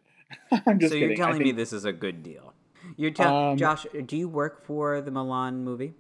[0.66, 0.94] I'm just.
[0.94, 1.18] So you're kidding.
[1.18, 2.54] telling think, me this is a good deal.
[2.96, 3.86] You're telling um, Josh.
[4.06, 5.96] Do you work for the Mulan movie?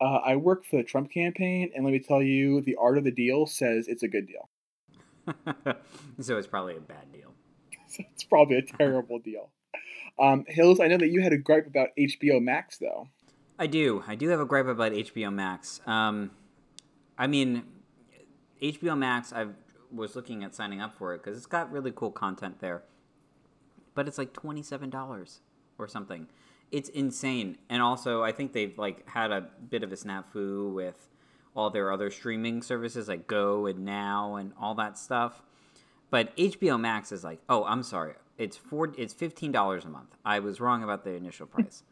[0.00, 3.04] Uh, I work for the Trump campaign, and let me tell you, the art of
[3.04, 4.48] the deal says it's a good deal.
[6.20, 7.34] so it's probably a bad deal.
[7.98, 9.50] it's probably a terrible deal.
[10.18, 13.08] Um, Hills, I know that you had a gripe about HBO Max, though.
[13.62, 14.02] I do.
[14.08, 15.80] I do have a gripe about HBO Max.
[15.86, 16.32] Um,
[17.16, 17.62] I mean,
[18.60, 19.32] HBO Max.
[19.32, 19.54] I've
[19.92, 22.82] was looking at signing up for it because it's got really cool content there.
[23.94, 25.42] But it's like twenty seven dollars
[25.78, 26.26] or something.
[26.72, 27.56] It's insane.
[27.70, 31.08] And also, I think they've like had a bit of a snafu with
[31.54, 35.40] all their other streaming services like Go and Now and all that stuff.
[36.10, 40.16] But HBO Max is like, oh, I'm sorry, it's four, it's fifteen dollars a month.
[40.24, 41.84] I was wrong about the initial price.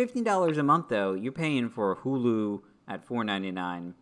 [0.00, 3.94] Fifteen dollars a month though, you're paying for Hulu at four ninety nine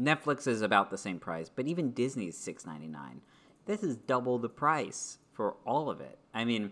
[0.00, 3.20] Netflix is about the same price, but even Disney is six ninety nine.
[3.66, 6.16] This is double the price for all of it.
[6.32, 6.70] I mean,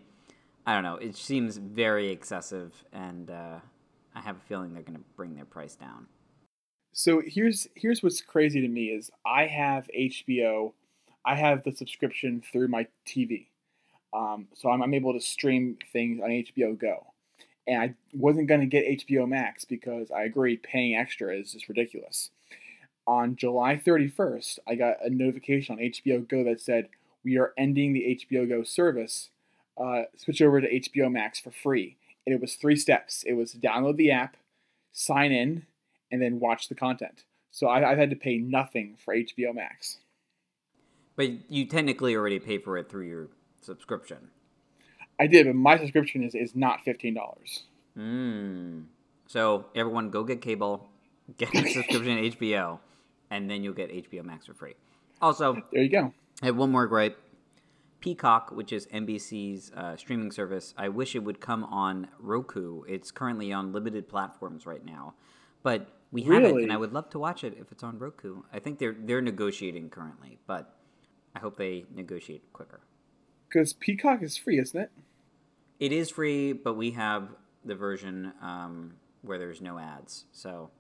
[0.65, 0.95] I don't know.
[0.95, 3.59] It seems very excessive, and uh,
[4.15, 6.07] I have a feeling they're going to bring their price down.
[6.93, 10.75] So here's here's what's crazy to me is I have HBO,
[11.27, 13.49] I have the subscription through my TV,
[14.13, 17.15] um, so I'm, I'm able to stream things on HBO Go,
[17.69, 21.69] and I wasn't going to get HBO Max because I agree paying extra is just
[21.69, 22.31] ridiculous
[23.09, 26.91] on July 31st, I got a notification on HBO Go that said,
[27.25, 29.31] We are ending the HBO Go service.
[29.83, 31.97] Uh, switch over to HBO Max for free.
[32.27, 34.37] And it was three steps it was download the app,
[34.93, 35.65] sign in,
[36.13, 37.25] and then watch the content.
[37.51, 39.99] So I, I've had to pay nothing for HBO Max.
[41.17, 43.29] But you technically already pay for it through your
[43.63, 44.29] subscription.
[45.21, 47.17] I did, but my subscription is, is not $15.
[47.97, 48.85] Mm.
[49.27, 50.89] So everyone go get cable,
[51.37, 52.79] get a subscription to HBO
[53.31, 54.75] and then you'll get HBO Max for free.
[55.21, 56.13] Also, there you go.
[56.43, 57.19] I have one more gripe.
[58.01, 62.83] Peacock, which is NBC's uh, streaming service, I wish it would come on Roku.
[62.85, 65.15] It's currently on limited platforms right now,
[65.65, 66.63] but we have really?
[66.63, 68.43] it, and I would love to watch it if it's on Roku.
[68.53, 70.77] I think they're they're negotiating currently, but
[71.35, 72.81] I hope they negotiate quicker.
[73.49, 74.91] Because Peacock is free, isn't it?
[75.79, 77.29] It is free, but we have
[77.65, 80.25] the version um, where there's no ads.
[80.33, 80.71] So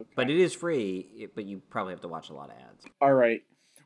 [0.00, 0.10] Okay.
[0.14, 2.84] But it is free, but you probably have to watch a lot of ads.
[3.00, 3.42] All right.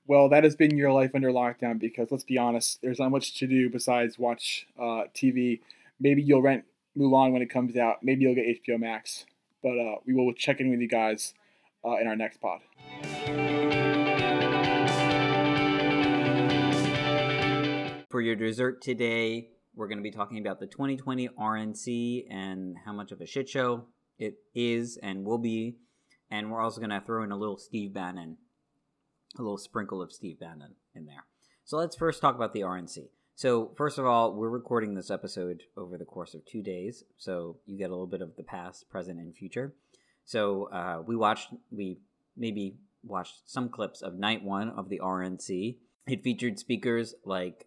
[0.07, 3.39] Well, that has been your life under lockdown because let's be honest, there's not much
[3.39, 5.61] to do besides watch uh, TV.
[6.01, 6.64] Maybe you'll rent
[6.99, 8.03] Mulan when it comes out.
[8.03, 9.25] Maybe you'll get HBO Max.
[9.62, 11.35] But uh, we will check in with you guys
[11.85, 12.61] uh, in our next pod.
[18.11, 22.93] For your dessert today, we're going to be talking about the 2020 RNC and how
[22.93, 23.87] much of a shit show
[24.18, 25.77] it is and will be
[26.33, 28.39] and we're also going to throw in a little Steve Bannon,
[29.39, 31.27] a little sprinkle of Steve Bannon in there.
[31.64, 33.11] So let's first talk about the RNC.
[33.35, 37.59] So, first of all, we're recording this episode over the course of two days, so
[37.66, 39.75] you get a little bit of the past, present, and future.
[40.25, 41.99] So, uh, we watched, we
[42.37, 45.77] maybe watched some clips of night one of the RNC.
[46.07, 47.66] It featured speakers like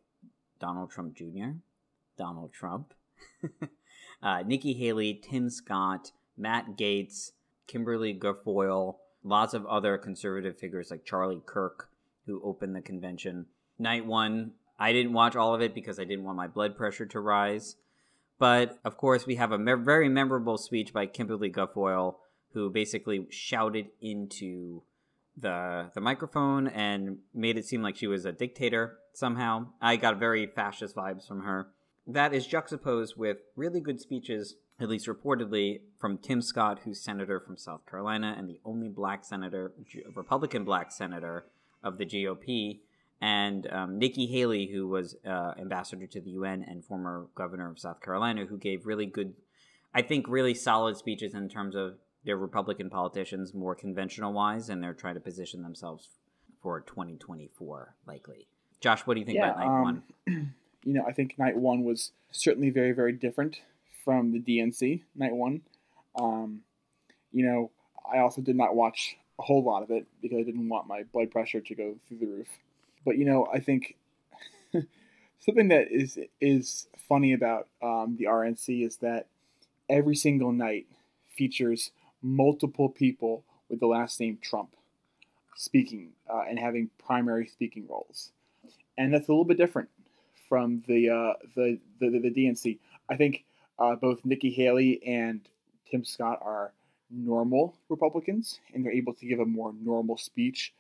[0.60, 1.58] Donald Trump Jr.,
[2.18, 2.94] Donald Trump,
[4.24, 7.32] uh, Nikki Haley, Tim Scott, Matt Gaetz,
[7.68, 11.90] Kimberly Guilfoyle, lots of other conservative figures like Charlie Kirk,
[12.26, 13.46] who opened the convention.
[13.78, 17.06] Night one, I didn't watch all of it because I didn't want my blood pressure
[17.06, 17.76] to rise.
[18.38, 22.16] But of course, we have a me- very memorable speech by Kimberly Guilfoyle,
[22.54, 24.84] who basically shouted into
[25.38, 29.68] the the microphone and made it seem like she was a dictator somehow.
[29.82, 31.68] I got very fascist vibes from her.
[32.08, 37.40] That is juxtaposed with really good speeches, at least reportedly, from Tim Scott, who's senator
[37.40, 39.74] from South Carolina and the only black senator,
[40.16, 41.46] Republican black senator
[41.84, 42.80] of the GOP,
[43.22, 47.80] and um, Nikki Haley, who was uh, ambassador to the UN and former governor of
[47.80, 49.34] South Carolina, who gave really good,
[49.94, 54.84] I think, really solid speeches in terms of they're Republican politicians more conventional wise, and
[54.84, 56.10] they're trying to position themselves
[56.62, 58.48] for 2024 likely.
[58.80, 60.54] Josh, what do you think Yeah, about night um, one?
[60.86, 63.62] You know, I think night one was certainly very, very different
[64.04, 65.62] from the DNC night one.
[66.16, 66.62] Um,
[67.34, 67.72] you know,
[68.12, 71.04] I also did not watch a whole lot of it because I didn't want my
[71.04, 72.48] blood pressure to go through the roof.
[73.04, 73.96] But you know, I think
[75.40, 79.28] something that is is funny about um, the RNC is that
[79.90, 80.88] every single night
[81.36, 84.70] features multiple people with the last name Trump
[85.56, 88.32] speaking uh, and having primary speaking roles,
[88.98, 89.90] and that's a little bit different
[90.48, 92.80] from the uh, the, the the DNC.
[93.10, 93.46] I think
[93.80, 95.42] uh, both Nikki Haley and
[95.90, 96.72] Tim Scott are
[97.10, 100.74] normal Republicans, and they're able to give a more normal speech.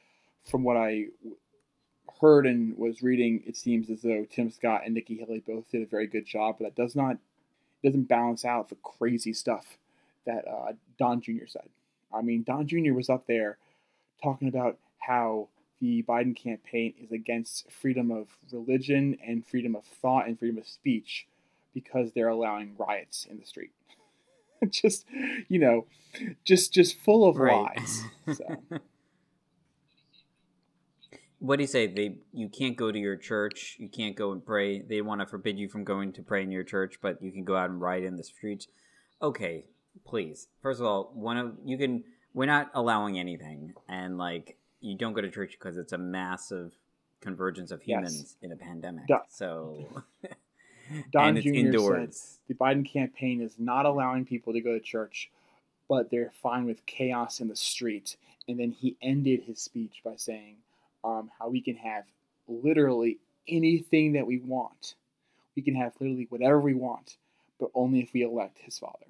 [0.46, 1.06] From what I
[2.22, 5.82] heard and was reading, it seems as though Tim Scott and Nikki Haley both did
[5.82, 7.18] a very good job, but that does not
[7.84, 9.78] doesn't balance out the crazy stuff
[10.26, 11.46] that uh, Don Jr.
[11.48, 11.70] said.
[12.14, 12.94] I mean, Don Jr.
[12.94, 13.58] was up there
[14.24, 15.50] talking about how
[15.82, 20.68] the Biden campaign is against freedom of religion and freedom of thought and freedom of
[20.68, 21.28] speech
[21.74, 23.72] because they're allowing riots in the street.
[24.70, 25.06] just,
[25.48, 25.86] you know,
[26.44, 27.78] just just full of Right.
[27.78, 28.04] lies.
[28.38, 28.64] So.
[31.40, 31.86] What do you say?
[31.86, 34.82] They you can't go to your church, you can't go and pray.
[34.82, 37.44] They want to forbid you from going to pray in your church, but you can
[37.44, 38.68] go out and riot in the streets.
[39.22, 39.66] Okay,
[40.06, 40.48] please.
[40.62, 42.04] First of all, one of you can.
[42.34, 46.74] We're not allowing anything, and like you don't go to church because it's a massive
[47.22, 47.88] convergence of Yes.
[47.98, 49.08] humans in a pandemic.
[49.08, 49.20] Duh.
[49.30, 50.04] So,
[51.12, 51.54] Don and it's Jr.
[51.54, 52.40] said indoors.
[52.48, 55.32] the Biden campaign is not allowing people to go to church,
[55.88, 58.18] but they're fine with chaos in the street.
[58.48, 60.58] And then he ended his speech by saying
[61.04, 62.04] um, how we can have
[62.48, 63.18] literally
[63.48, 64.96] anything that we want.
[65.56, 67.18] We can have literally whatever we want,
[67.60, 69.06] but only if we elect his father.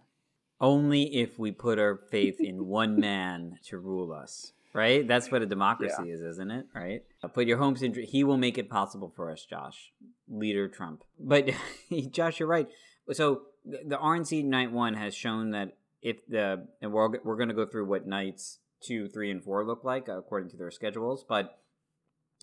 [0.62, 5.08] Only if we put our faith in one man to rule us, right?
[5.08, 6.68] That's what a democracy is, isn't it?
[6.76, 7.04] Right?
[7.24, 7.94] Uh, Put your hopes in.
[7.94, 9.92] He will make it possible for us, Josh,
[10.28, 11.04] leader Trump.
[11.20, 11.50] But
[12.12, 12.68] Josh, you're right.
[13.14, 17.50] So the, the RNC night one has shown that if the and we're we're going
[17.50, 21.26] to go through what nights two, three, and four look like according to their schedules.
[21.28, 21.58] But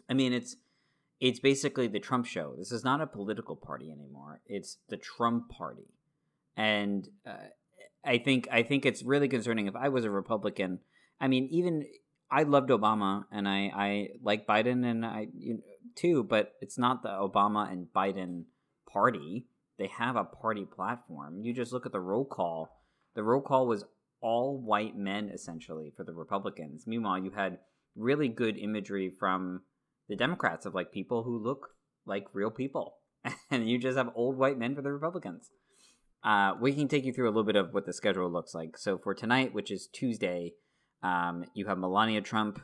[0.08, 0.56] I mean, it's
[1.20, 2.54] it's basically the Trump show.
[2.58, 4.40] This is not a political party anymore.
[4.46, 5.94] It's the Trump party,
[6.56, 7.50] and uh,
[8.04, 9.66] I think I think it's really concerning.
[9.66, 10.80] If I was a Republican,
[11.20, 11.84] I mean, even
[12.32, 15.60] I loved Obama and I I like Biden and I you know,
[15.94, 18.44] too, but it's not the Obama and Biden
[18.90, 19.46] party.
[19.78, 21.42] They have a party platform.
[21.42, 22.70] You just look at the roll call.
[23.14, 23.84] The roll call was
[24.22, 26.84] all white men essentially for the Republicans.
[26.86, 27.58] Meanwhile, you had
[27.94, 29.62] really good imagery from
[30.08, 31.70] the Democrats of like people who look
[32.06, 32.96] like real people,
[33.50, 35.50] and you just have old white men for the Republicans.
[36.24, 38.78] Uh, we can take you through a little bit of what the schedule looks like.
[38.78, 40.54] So for tonight, which is Tuesday,
[41.02, 42.60] um, you have Melania Trump,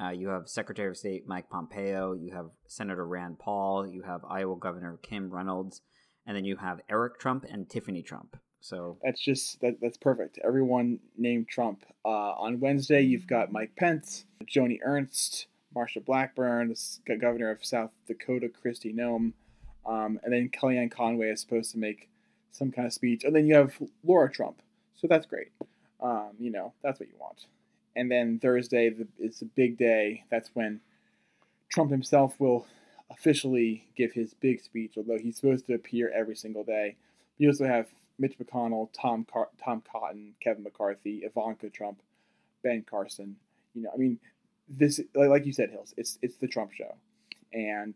[0.00, 4.24] uh, you have Secretary of State Mike Pompeo, you have Senator Rand Paul, you have
[4.24, 5.82] Iowa Governor Kim Reynolds,
[6.26, 8.36] and then you have Eric Trump and Tiffany Trump.
[8.60, 10.38] So That's just that, that's perfect.
[10.44, 11.84] Everyone named Trump.
[12.04, 16.74] Uh, on Wednesday, you've got Mike Pence, Joni Ernst, Marsha Blackburn,
[17.06, 19.32] the governor of South Dakota, Kristi Noem,
[19.84, 22.08] um, and then Kellyanne Conway is supposed to make
[22.52, 23.74] some kind of speech, and then you have
[24.04, 24.62] Laura Trump.
[24.94, 25.48] So that's great.
[26.00, 27.46] Um, you know, that's what you want.
[27.94, 30.24] And then Thursday the, is a big day.
[30.30, 30.80] That's when
[31.70, 32.66] Trump himself will
[33.10, 36.96] officially give his big speech, although he's supposed to appear every single day.
[37.38, 37.86] You also have
[38.18, 42.00] Mitch McConnell, Tom Car- Tom Cotton, Kevin McCarthy, Ivanka Trump,
[42.62, 43.36] Ben Carson.
[43.74, 44.18] You know, I mean,
[44.68, 45.94] this like, like you said, Hills.
[45.96, 46.94] It's it's the Trump show,
[47.52, 47.94] and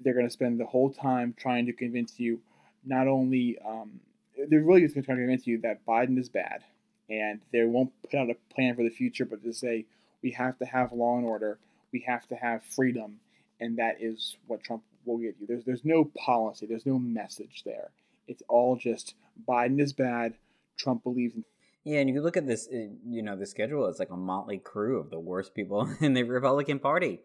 [0.00, 2.40] they're going to spend the whole time trying to convince you
[2.84, 4.00] not only um,
[4.48, 6.62] they're really just going to try to convince you that Biden is bad,
[7.08, 9.86] and they won't put out a plan for the future, but to say
[10.22, 11.58] we have to have law and order,
[11.92, 13.20] we have to have freedom,
[13.60, 15.46] and that is what Trump will give you.
[15.46, 17.90] There's there's no policy, there's no message there.
[18.26, 19.14] It's all just
[19.46, 20.34] Biden is bad,
[20.76, 21.44] Trump believes in.
[21.84, 23.86] Yeah, and you look at this, uh, you know, the schedule.
[23.86, 27.20] It's like a motley crew of the worst people in the Republican Party.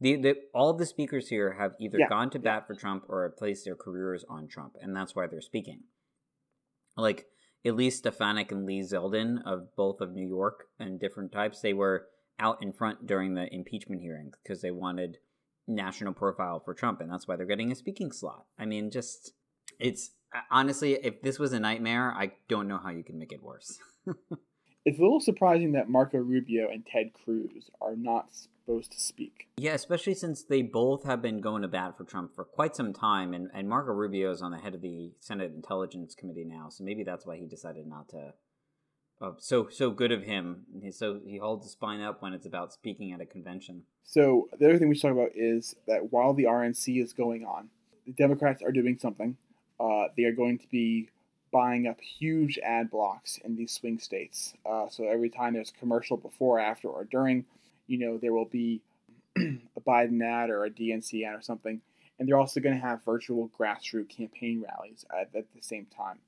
[0.00, 2.08] The, the all the speakers here have either yeah.
[2.08, 5.40] gone to bat for Trump or placed their careers on Trump, and that's why they're
[5.40, 5.80] speaking.
[6.96, 7.26] Like
[7.64, 12.06] Elise Stefanik and Lee Zeldin of both of New York and different types, they were
[12.38, 15.18] out in front during the impeachment hearings because they wanted
[15.66, 18.46] national profile for Trump, and that's why they're getting a speaking slot.
[18.58, 19.32] I mean, just
[19.78, 23.32] it's uh, honestly, if this was a nightmare, I don't know how you can make
[23.32, 23.78] it worse.
[24.84, 28.28] it's a little surprising that Marco Rubio and Ted Cruz are not
[28.68, 29.48] supposed to speak.
[29.56, 32.92] Yeah, especially since they both have been going to bat for Trump for quite some
[32.92, 36.68] time, and, and Marco Rubio is on the head of the Senate Intelligence Committee now,
[36.68, 38.34] so maybe that's why he decided not to.
[39.20, 40.64] Oh, so so good of him.
[40.92, 43.82] So he holds the spine up when it's about speaking at a convention.
[44.04, 47.44] So the other thing we should talk about is that while the RNC is going
[47.44, 47.70] on,
[48.06, 49.36] the Democrats are doing something.
[49.80, 51.08] Uh, they are going to be
[51.50, 54.54] buying up huge ad blocks in these swing states.
[54.64, 57.44] Uh, so every time there's a commercial before, after, or during,
[57.88, 58.80] you know, there will be
[59.36, 61.80] a Biden ad or a DNC ad or something.
[62.18, 66.18] And they're also going to have virtual grassroots campaign rallies at, at the same time.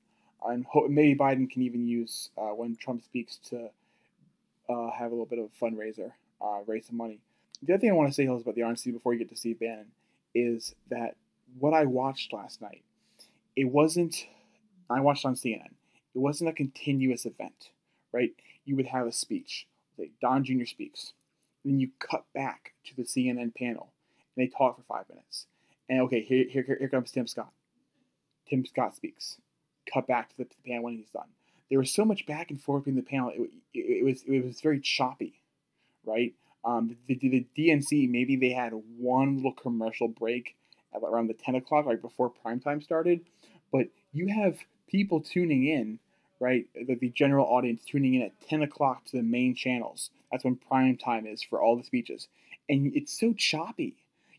[0.45, 3.69] And ho- maybe Biden can even use uh, when Trump speaks to
[4.69, 7.19] uh, have a little bit of a fundraiser, uh, raise some money.
[7.61, 9.35] The other thing I want to say, Hills, about the RNC before you get to
[9.35, 9.87] Steve Bannon
[10.33, 11.15] is that
[11.59, 12.83] what I watched last night,
[13.55, 14.27] it wasn't,
[14.89, 15.73] I watched on CNN,
[16.15, 17.69] it wasn't a continuous event,
[18.11, 18.31] right?
[18.65, 20.65] You would have a speech, like Don Jr.
[20.65, 21.13] speaks,
[21.63, 23.91] then you cut back to the CNN panel
[24.35, 25.47] and they talk for five minutes.
[25.89, 27.51] And okay, here, here, here comes Tim Scott.
[28.49, 29.37] Tim Scott speaks.
[29.91, 31.27] Cut back to the, the panel when he's done.
[31.69, 33.29] There was so much back and forth in the panel.
[33.29, 35.41] It, it, it was it was very choppy,
[36.05, 36.33] right?
[36.63, 40.55] Um, the, the, the DNC maybe they had one little commercial break
[40.93, 43.21] at around the 10 o'clock, right before prime time started.
[43.71, 44.57] But you have
[44.87, 45.99] people tuning in,
[46.39, 46.67] right?
[46.75, 50.09] The, the general audience tuning in at 10 o'clock to the main channels.
[50.31, 52.27] That's when prime time is for all the speeches.
[52.69, 53.95] And it's so choppy.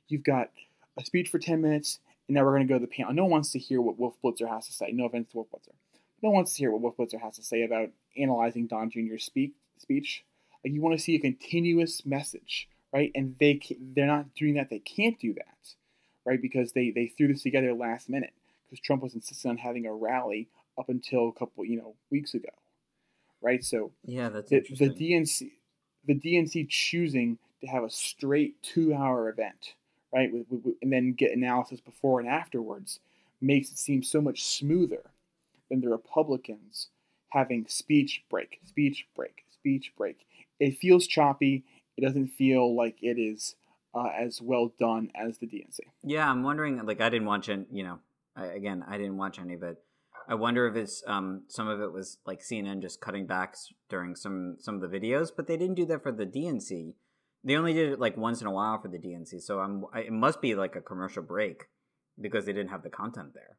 [0.09, 0.51] You've got
[0.99, 3.13] a speech for 10 minutes, and now we're going to go to the panel.
[3.13, 4.91] No one wants to hear what Wolf Blitzer has to say.
[4.93, 5.75] No offense to Wolf Blitzer.
[6.23, 9.25] No one wants to hear what Wolf Blitzer has to say about analyzing Don Jr.'s
[9.25, 10.25] speak, speech.
[10.65, 13.11] Like you want to see a continuous message, right?
[13.15, 14.71] And they they're not doing that.
[14.71, 15.75] They can't do that,
[16.25, 16.41] right?
[16.41, 18.33] Because they they threw this together last minute
[18.71, 22.35] because Trump was insisting on having a rally up until a couple you know weeks
[22.35, 22.51] ago,
[23.41, 23.65] right?
[23.65, 25.51] So yeah, that's the, the DNC
[26.07, 29.75] the DNC choosing to have a straight two hour event,
[30.13, 33.01] right, and then get analysis before and afterwards
[33.41, 35.03] makes it seem so much smoother
[35.71, 36.89] than the Republicans
[37.31, 40.27] having speech break, speech break, speech break.
[40.61, 41.65] It feels choppy.
[41.97, 43.57] It doesn't feel like it is
[43.95, 45.81] uh, as well done as the DNC.
[46.05, 46.85] Yeah, I'm wondering.
[46.85, 47.67] Like, I didn't watch it.
[47.71, 47.99] You know,
[48.37, 49.79] I, again, I didn't watch any of it.
[50.29, 53.57] I wonder if it's um, some of it was like CNN just cutting back
[53.89, 56.95] during some some of the videos, but they didn't do that for the DNC.
[57.45, 60.01] They only did it like once in a while for the DNC, so I'm I,
[60.01, 61.69] it must be like a commercial break
[62.21, 63.57] because they didn't have the content there.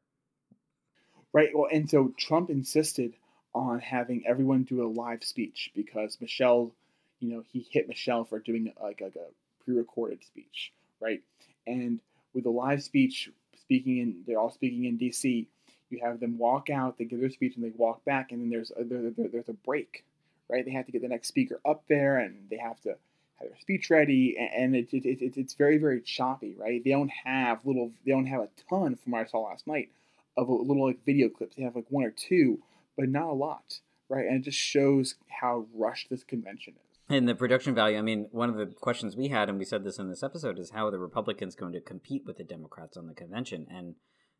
[1.33, 1.49] Right.
[1.53, 3.13] Well, and so Trump insisted
[3.55, 6.71] on having everyone do a live speech because Michelle,
[7.19, 11.21] you know, he hit Michelle for doing like, like a pre-recorded speech, right?
[11.65, 11.99] And
[12.33, 13.29] with a live speech,
[13.61, 15.47] speaking in, they're all speaking in D.C.
[15.93, 18.49] You have them walk out, they give their speech, and they walk back, and then
[18.49, 20.05] there's a, there, there, there's a break,
[20.49, 20.65] right?
[20.65, 23.59] They have to get the next speaker up there, and they have to have their
[23.59, 26.83] speech ready, and it, it, it, it's very very choppy, right?
[26.83, 29.89] They don't have little, they don't have a ton from what I saw last night
[30.35, 31.55] of little like video clips.
[31.55, 32.59] They have like one or two,
[32.97, 33.79] but not a lot,
[34.09, 34.25] right?
[34.25, 36.99] And it just shows how rushed this convention is.
[37.09, 39.83] And the production value, I mean, one of the questions we had, and we said
[39.83, 42.95] this in this episode, is how are the Republicans going to compete with the Democrats
[42.97, 43.67] on the convention?
[43.69, 43.95] And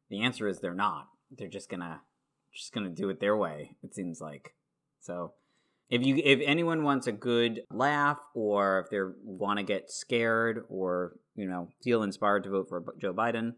[0.10, 1.10] the answer is they're not.
[1.38, 2.02] They're just gonna
[2.54, 3.76] just gonna do it their way.
[3.84, 4.54] It seems like.
[5.00, 5.34] So,
[5.90, 10.66] if you if anyone wants a good laugh, or if they want to get scared,
[10.70, 13.54] or you know feel inspired to vote for Joe Biden,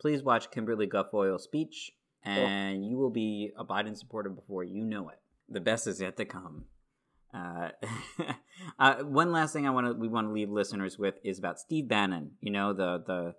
[0.00, 1.92] please watch Kimberly Guilfoyle's speech,
[2.24, 5.18] and you will be a Biden supporter before you know it.
[5.48, 6.64] The best is yet to come.
[7.34, 7.70] Uh,
[8.78, 11.58] uh, one last thing I want to we want to leave listeners with is about
[11.58, 12.32] Steve Bannon.
[12.40, 13.34] You know the the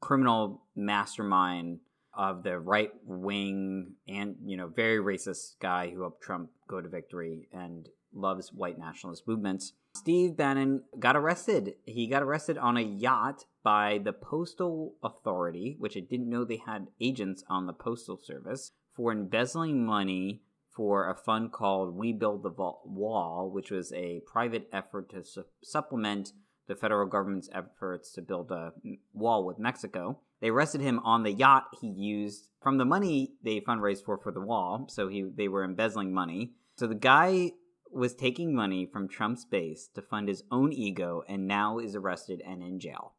[0.00, 1.80] criminal mastermind
[2.14, 6.88] of the right wing and you know very racist guy who helped Trump go to
[6.88, 9.72] victory and loves white nationalist movements.
[9.96, 11.74] Steve Bannon got arrested.
[11.84, 16.62] He got arrested on a yacht by the Postal Authority, which I didn't know they
[16.64, 22.42] had agents on the Postal Service, for embezzling money for a fund called We Build
[22.42, 26.32] the Wall, which was a private effort to su- supplement
[26.70, 28.72] the federal government's efforts to build a
[29.12, 30.20] wall with Mexico.
[30.40, 34.30] They arrested him on the yacht he used from the money they fundraised for for
[34.30, 34.86] the wall.
[34.88, 36.52] So he they were embezzling money.
[36.76, 37.52] So the guy
[37.90, 42.40] was taking money from Trump's base to fund his own ego and now is arrested
[42.46, 43.14] and in jail.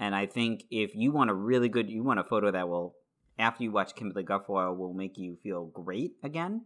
[0.00, 2.96] And I think if you want a really good, you want a photo that will,
[3.38, 6.62] after you watch Kimberly Guilfoyle, will make you feel great again.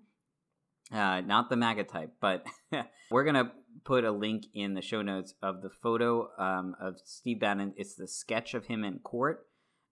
[0.91, 2.45] Uh, not the MAGA type, but
[3.11, 3.51] we're going to
[3.85, 7.73] put a link in the show notes of the photo um, of Steve Bannon.
[7.77, 9.47] It's the sketch of him in court,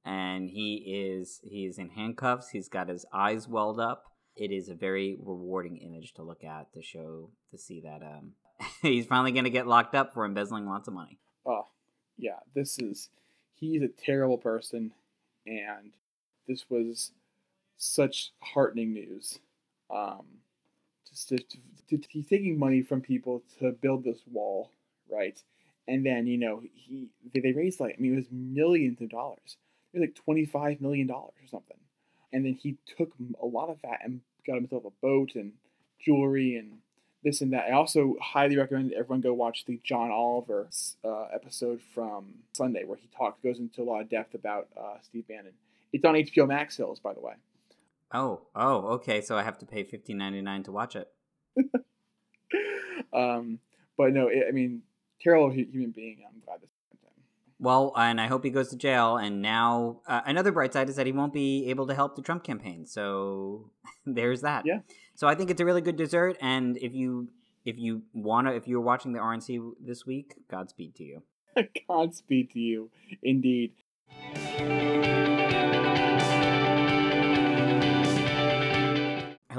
[0.04, 2.50] and he is he is in handcuffs.
[2.50, 4.10] He's got his eyes welled up
[4.40, 8.32] it is a very rewarding image to look at to show to see that um,
[8.82, 11.18] he's finally going to get locked up for embezzling lots of money.
[11.46, 11.66] Oh,
[12.16, 13.10] yeah, this is
[13.54, 14.92] he's a terrible person,
[15.46, 15.92] and
[16.48, 17.12] this was
[17.76, 19.38] such heartening news.
[19.94, 20.24] Um,
[21.26, 24.70] to, to, to, he's taking money from people to build this wall,
[25.10, 25.38] right?
[25.88, 29.10] And then you know he they, they raised like I mean it was millions of
[29.10, 29.56] dollars.
[29.92, 31.76] It was like twenty five million dollars or something
[32.32, 33.12] and then he took
[33.42, 35.52] a lot of that and got himself a boat and
[36.04, 36.78] jewelry and
[37.22, 37.66] this and that.
[37.66, 40.68] I also highly recommend everyone go watch the John Oliver
[41.04, 44.96] uh, episode from Sunday where he talks goes into a lot of depth about uh,
[45.02, 45.52] Steve Bannon.
[45.92, 47.34] It's on HBO Max Hills, by the way.
[48.12, 49.20] Oh, oh, okay.
[49.20, 51.08] So I have to pay fifteen ninety nine to watch it.
[53.12, 53.58] um,
[53.96, 54.82] but no, it, I mean,
[55.20, 56.18] terrible human being.
[56.26, 57.10] I'm glad this him.
[57.58, 59.16] well, and I hope he goes to jail.
[59.16, 62.22] And now, uh, another bright side is that he won't be able to help the
[62.22, 62.86] Trump campaign.
[62.86, 63.70] So
[64.06, 64.64] there's that.
[64.66, 64.80] Yeah.
[65.14, 66.36] So I think it's a really good dessert.
[66.40, 67.28] And if you
[67.64, 71.22] if you wanna, if you're watching the RNC this week, Godspeed to you.
[71.88, 72.90] Godspeed to you,
[73.22, 73.72] indeed.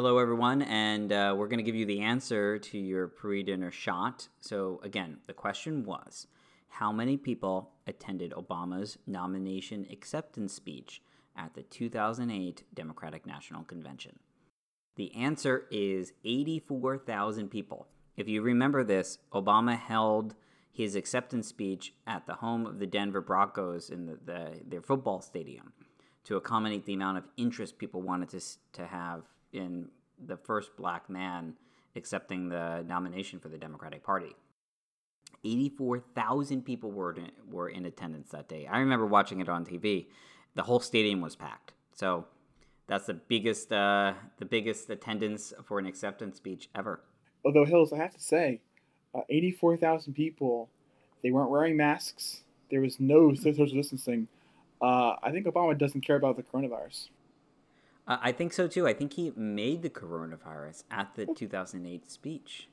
[0.04, 3.70] Hello, everyone, and uh, we're going to give you the answer to your pre dinner
[3.70, 4.30] shot.
[4.40, 6.26] So, again, the question was
[6.70, 11.04] how many people attended Obama's nomination acceptance speech
[11.38, 14.18] at the 2008 Democratic National Convention?
[14.96, 17.88] The answer is 84,000 people.
[18.18, 20.34] If you remember this, Obama held
[20.72, 25.22] his acceptance speech at the home of the Denver Broncos in the, the, their football
[25.22, 25.74] stadium
[26.24, 28.42] to accommodate the amount of interest people wanted to,
[28.74, 29.90] to have in
[30.26, 31.56] the first black man
[31.96, 34.36] accepting the nomination for the Democratic Party.
[35.44, 38.68] 84,000 people were in, were in attendance that day.
[38.68, 40.08] I remember watching it on TV.
[40.56, 41.74] The whole stadium was packed.
[41.94, 42.26] So
[42.88, 47.02] that's the biggest uh, the biggest attendance for an acceptance speech ever.
[47.44, 48.62] Although Hills, I have to say,
[49.16, 50.70] uh, 84,000 people.
[51.24, 52.44] They weren't wearing masks.
[52.70, 54.28] There was no social distancing.
[54.82, 57.10] Uh, I think Obama doesn't care about the coronavirus.
[58.08, 58.88] Uh, I think so too.
[58.88, 62.68] I think he made the coronavirus at the 2008 speech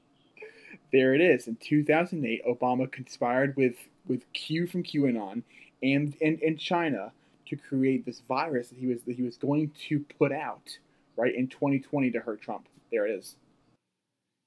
[0.92, 1.46] there it is.
[1.46, 3.76] In 2008, Obama conspired with,
[4.06, 5.42] with Q from QAnon
[5.82, 7.12] and, and, and China
[7.46, 10.78] to create this virus that he was that he was going to put out
[11.16, 12.66] right in 2020 to hurt Trump.
[12.90, 13.36] There it is.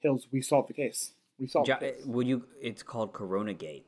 [0.02, 1.14] Hills, we solved the case.
[1.40, 2.06] We solved jo- the case.
[2.06, 2.46] Would you?
[2.62, 3.86] It's called Corona Gate.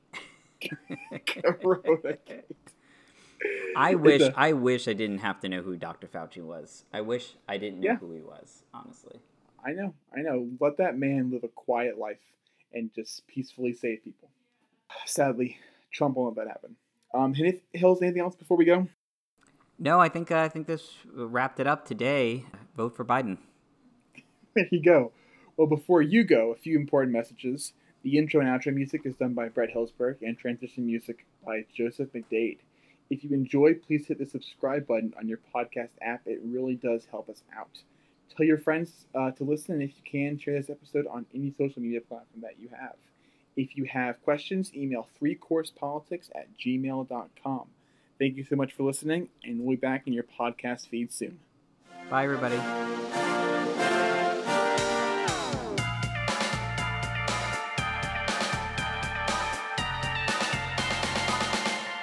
[1.26, 2.46] Corona Gate.
[3.76, 6.08] I wish a, I wish I didn't have to know who Dr.
[6.08, 6.86] Fauci was.
[6.94, 7.98] I wish I didn't know yeah.
[7.98, 9.20] who he was, honestly.
[9.66, 10.50] I know, I know.
[10.60, 12.20] Let that man live a quiet life
[12.74, 14.30] and just peacefully save people.
[15.06, 15.58] Sadly,
[15.92, 16.76] Trump won't let that happen.
[17.14, 17.34] Um,
[17.74, 18.88] Hills, anything else before we go?
[19.80, 22.46] No, I think uh, I think this wrapped it up today.
[22.76, 23.38] Vote for Biden.
[24.56, 25.12] There you go.
[25.58, 27.74] Well, before you go, a few important messages.
[28.04, 32.10] The intro and outro music is done by Brett Hillsberg and transition music by Joseph
[32.14, 32.58] McDade.
[33.14, 36.24] If you enjoy, please hit the subscribe button on your podcast app.
[36.26, 37.84] It really does help us out.
[38.36, 41.54] Tell your friends uh, to listen, and if you can, share this episode on any
[41.56, 42.96] social media platform that you have.
[43.56, 47.68] If you have questions, email 3coursepolitics at gmail.com.
[48.18, 51.38] Thank you so much for listening, and we'll be back in your podcast feed soon.
[52.10, 53.43] Bye, everybody.